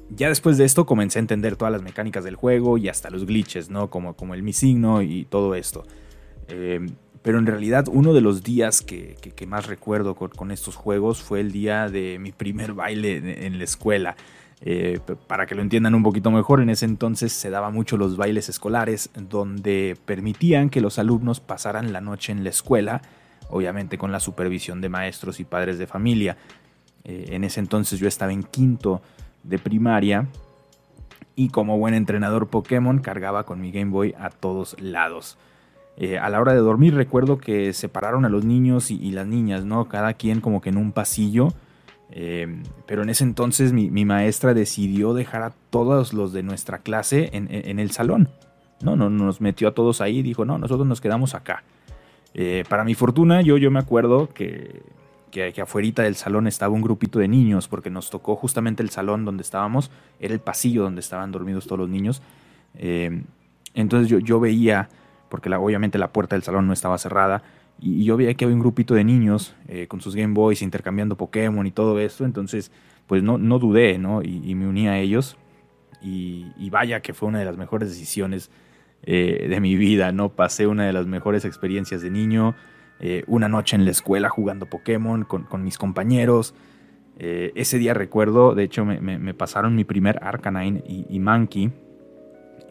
ya 0.10 0.28
después 0.28 0.58
de 0.58 0.65
esto 0.65 0.86
comencé 0.86 1.19
a 1.19 1.21
entender 1.21 1.56
todas 1.56 1.71
las 1.71 1.82
mecánicas 1.82 2.23
del 2.23 2.36
juego 2.36 2.78
y 2.78 2.89
hasta 2.89 3.10
los 3.10 3.26
glitches, 3.26 3.69
¿no? 3.69 3.89
Como, 3.89 4.15
como 4.15 4.34
el 4.34 4.43
mi 4.43 4.54
signo 4.54 5.02
y 5.02 5.26
todo 5.26 5.56
esto. 5.56 5.86
Eh, 6.49 6.86
pero 7.23 7.39
en 7.39 7.47
realidad 7.47 7.86
uno 7.89 8.13
de 8.13 8.21
los 8.21 8.43
días 8.43 8.81
que, 8.81 9.17
más 9.47 9.65
recuerdo 9.67 10.13
con, 10.13 10.51
estos 10.51 10.75
juegos 10.75 11.23
fue 11.23 11.39
el 11.39 11.51
día 11.51 11.89
de 11.89 12.19
mi 12.19 12.31
primer 12.31 12.73
baile 12.73 13.45
en 13.47 13.57
la 13.57 13.63
escuela. 13.63 14.15
Eh, 14.65 14.99
para 15.27 15.45
que 15.45 15.55
lo 15.55 15.62
entiendan 15.62 15.95
un 15.95 16.03
poquito 16.03 16.31
mejor, 16.31 16.62
en 16.62 16.69
ese 16.69 16.86
entonces 16.86 17.33
se 17.33 17.49
daban 17.49 17.73
mucho 17.73 17.97
los 17.97 18.15
bailes 18.15 18.47
escolares 18.47 19.09
donde 19.15 19.97
permitían 20.05 20.69
que 20.69 20.79
los 20.79 20.99
alumnos 20.99 21.39
pasaran 21.39 21.91
la 21.91 22.01
noche 22.01 22.31
en 22.31 22.43
la 22.43 22.49
escuela, 22.49 23.01
obviamente 23.49 23.97
con 23.97 24.12
la 24.12 24.19
supervisión 24.19 24.79
de 24.79 24.89
maestros 24.89 25.39
y 25.39 25.45
padres 25.45 25.79
de 25.79 25.88
familia. 25.88 26.38
Eh, 27.05 27.27
en 27.29 27.43
ese 27.45 27.62
entonces 27.62 27.99
yo 27.99 28.07
estaba 28.07 28.33
en 28.33 28.43
quinto 28.43 29.01
de 29.43 29.59
primaria 29.59 30.27
y 31.36 31.49
como 31.49 31.77
buen 31.77 31.93
entrenador 31.93 32.47
Pokémon 32.47 32.99
cargaba 32.99 33.43
con 33.45 33.62
mi 33.62 33.71
Game 33.71 33.91
Boy 33.91 34.13
a 34.17 34.29
todos 34.29 34.79
lados. 34.79 35.38
Eh, 35.97 36.17
a 36.17 36.29
la 36.29 36.41
hora 36.41 36.53
de 36.53 36.60
dormir 36.60 36.95
recuerdo 36.95 37.38
que 37.38 37.71
separaron 37.73 38.25
a 38.25 38.29
los 38.29 38.43
niños 38.43 38.89
y, 38.91 39.12
las 39.12 39.27
niñas, 39.27 39.63
¿no? 39.63 39.88
Cada 39.88 40.13
quien 40.15 40.41
como 40.41 40.60
que 40.60 40.69
en 40.69 40.77
un 40.77 40.91
pasillo 40.91 41.49
Em, 42.15 42.62
pero 42.86 43.01
en 43.01 43.10
ese 43.10 43.23
entonces 43.23 43.73
mi, 43.73 43.89
maestra 44.06 44.53
decidió 44.53 45.15
dejar 45.15 45.41
a 45.41 45.51
todos 45.71 46.13
los 46.13 46.32
de 46.32 46.43
nuestra 46.43 46.77
clase 46.77 47.32
en, 47.34 47.79
el 47.79 47.89
salón. 47.89 48.29
No, 48.84 48.95
no, 48.95 49.10
nos 49.10 49.41
metió 49.41 49.67
a 49.67 49.71
todos 49.73 49.99
ahí 49.99 50.19
y 50.19 50.21
dijo, 50.21 50.45
no, 50.45 50.60
nosotros 50.60 50.86
nos 50.86 51.01
quedamos 51.01 51.34
acá. 51.34 51.63
Eh, 52.36 52.65
para 52.69 52.84
mi 52.84 52.93
fortuna, 52.93 53.41
yo, 53.41 53.58
yo 53.58 53.71
me 53.71 53.79
acuerdo 53.79 54.29
que, 54.32 54.84
que, 55.32 55.60
afuera 55.60 56.03
del 56.03 56.15
salón 56.15 56.45
estaba 56.45 56.71
un 56.71 56.84
grupito 56.84 57.17
de 57.17 57.27
niños, 57.27 57.67
porque 57.67 57.89
nos 57.89 58.12
tocó 58.12 58.36
justamente 58.36 58.84
el 58.84 58.91
salón 58.91 59.25
donde 59.25 59.41
estábamos, 59.41 59.89
era 60.19 60.36
el 60.36 60.39
pasillo 60.39 60.84
donde 60.84 61.01
estaban 61.01 61.32
dormidos 61.32 61.65
todos 61.65 61.79
los 61.79 61.89
niños. 61.89 62.21
Entonces 63.73 64.08
yo, 64.08 64.19
yo 64.19 64.39
veía, 64.39 64.88
porque 65.33 65.51
obviamente 65.51 65.97
la 65.97 66.13
puerta 66.13 66.35
del 66.35 66.43
salón 66.43 66.67
no 66.67 66.73
estaba 66.73 66.95
cerrada, 66.99 67.41
y, 67.79 68.03
yo 68.03 68.17
veía 68.17 68.35
que 68.35 68.45
había 68.45 68.53
un 68.55 68.61
grupito 68.61 68.93
de 68.93 69.03
niños 69.03 69.55
eh, 69.67 69.87
con 69.87 69.99
sus 69.99 70.15
Game 70.15 70.35
Boys 70.35 70.61
intercambiando 70.61 71.17
Pokémon 71.17 71.65
y 71.65 71.71
todo 71.71 71.99
esto, 71.99 72.23
entonces 72.23 72.71
pues 73.07 73.23
no, 73.23 73.39
no 73.39 73.57
dudé, 73.57 73.97
¿no? 73.97 74.21
Y, 74.21 74.53
me 74.53 74.67
uní 74.67 74.87
a 74.87 74.99
ellos 74.99 75.35
y, 76.03 76.69
vaya 76.69 77.01
que 77.01 77.15
fue 77.15 77.29
una 77.29 77.39
de 77.39 77.45
las 77.45 77.57
mejores 77.57 77.89
decisiones 77.89 78.51
eh, 79.01 79.47
de 79.49 79.59
mi 79.59 79.75
vida, 79.75 80.11
¿no? 80.11 80.29
Pasé 80.29 80.67
una 80.67 80.85
de 80.85 80.93
las 80.93 81.07
mejores 81.07 81.45
experiencias 81.45 82.03
de 82.03 82.11
niño, 82.11 82.53
eh, 82.99 83.23
una 83.25 83.49
noche 83.49 83.75
en 83.75 83.85
la 83.85 83.91
escuela 83.91 84.29
jugando 84.29 84.67
Pokémon 84.67 85.23
con, 85.23 85.63
mis 85.63 85.79
compañeros. 85.79 86.53
ese 87.17 87.79
día 87.79 87.95
recuerdo, 87.95 88.53
de 88.53 88.65
hecho 88.65 88.85
me, 88.85 89.33
pasaron 89.33 89.75
mi 89.75 89.83
primer 89.83 90.19
Arcanine 90.21 90.83
y, 90.87 91.07
y 91.09 91.17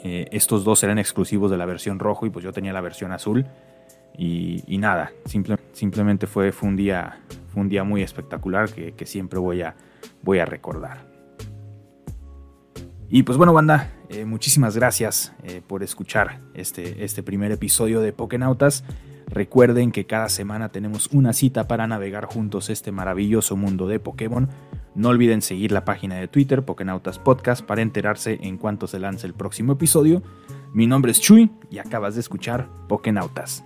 Monkey. 0.02 0.26
estos 0.30 0.64
dos 0.64 0.82
eran 0.82 0.98
exclusivos 0.98 1.50
de 1.50 1.56
la 1.56 1.66
versión 1.66 1.98
rojo 1.98 2.26
y 2.26 2.30
pues 2.30 2.44
yo 2.44 2.52
tenía 2.52 2.72
la 2.72 2.80
versión 2.80 3.12
azul. 3.12 3.46
Y, 4.16 4.78
nada, 4.78 5.10
simplemente 5.72 6.26
fue, 6.26 6.52
fue, 6.52 6.68
un 6.68 6.76
día, 6.76 7.20
un 7.54 7.68
día 7.68 7.82
muy 7.82 8.02
espectacular 8.02 8.70
que, 8.70 9.06
siempre 9.06 9.38
voy 9.38 9.62
a, 9.62 9.74
voy 10.22 10.38
a 10.38 10.44
recordar. 10.44 11.06
Y 13.08 13.22
pues 13.24 13.36
bueno, 13.36 13.52
banda, 13.52 13.90
eh, 14.08 14.24
muchísimas 14.24 14.76
gracias 14.76 15.34
eh, 15.44 15.60
por 15.66 15.82
escuchar 15.82 16.40
este, 16.54 17.04
este 17.04 17.22
primer 17.22 17.52
episodio 17.52 18.00
de 18.00 18.12
Pokenautas. 18.12 18.84
Recuerden 19.32 19.92
que 19.92 20.04
cada 20.04 20.28
semana 20.28 20.68
tenemos 20.68 21.08
una 21.10 21.32
cita 21.32 21.66
para 21.66 21.86
navegar 21.86 22.26
juntos 22.26 22.68
este 22.68 22.92
maravilloso 22.92 23.56
mundo 23.56 23.88
de 23.88 23.98
Pokémon. 23.98 24.50
No 24.94 25.08
olviden 25.08 25.40
seguir 25.40 25.72
la 25.72 25.86
página 25.86 26.16
de 26.16 26.28
Twitter, 26.28 26.66
Pokenautas 26.66 27.18
Podcast, 27.18 27.64
para 27.64 27.80
enterarse 27.80 28.38
en 28.42 28.58
cuanto 28.58 28.86
se 28.86 28.98
lance 28.98 29.26
el 29.26 29.32
próximo 29.32 29.72
episodio. 29.72 30.22
Mi 30.74 30.86
nombre 30.86 31.12
es 31.12 31.20
Chuy 31.22 31.50
y 31.70 31.78
acabas 31.78 32.14
de 32.14 32.20
escuchar 32.20 32.68
Pokenautas. 32.88 33.64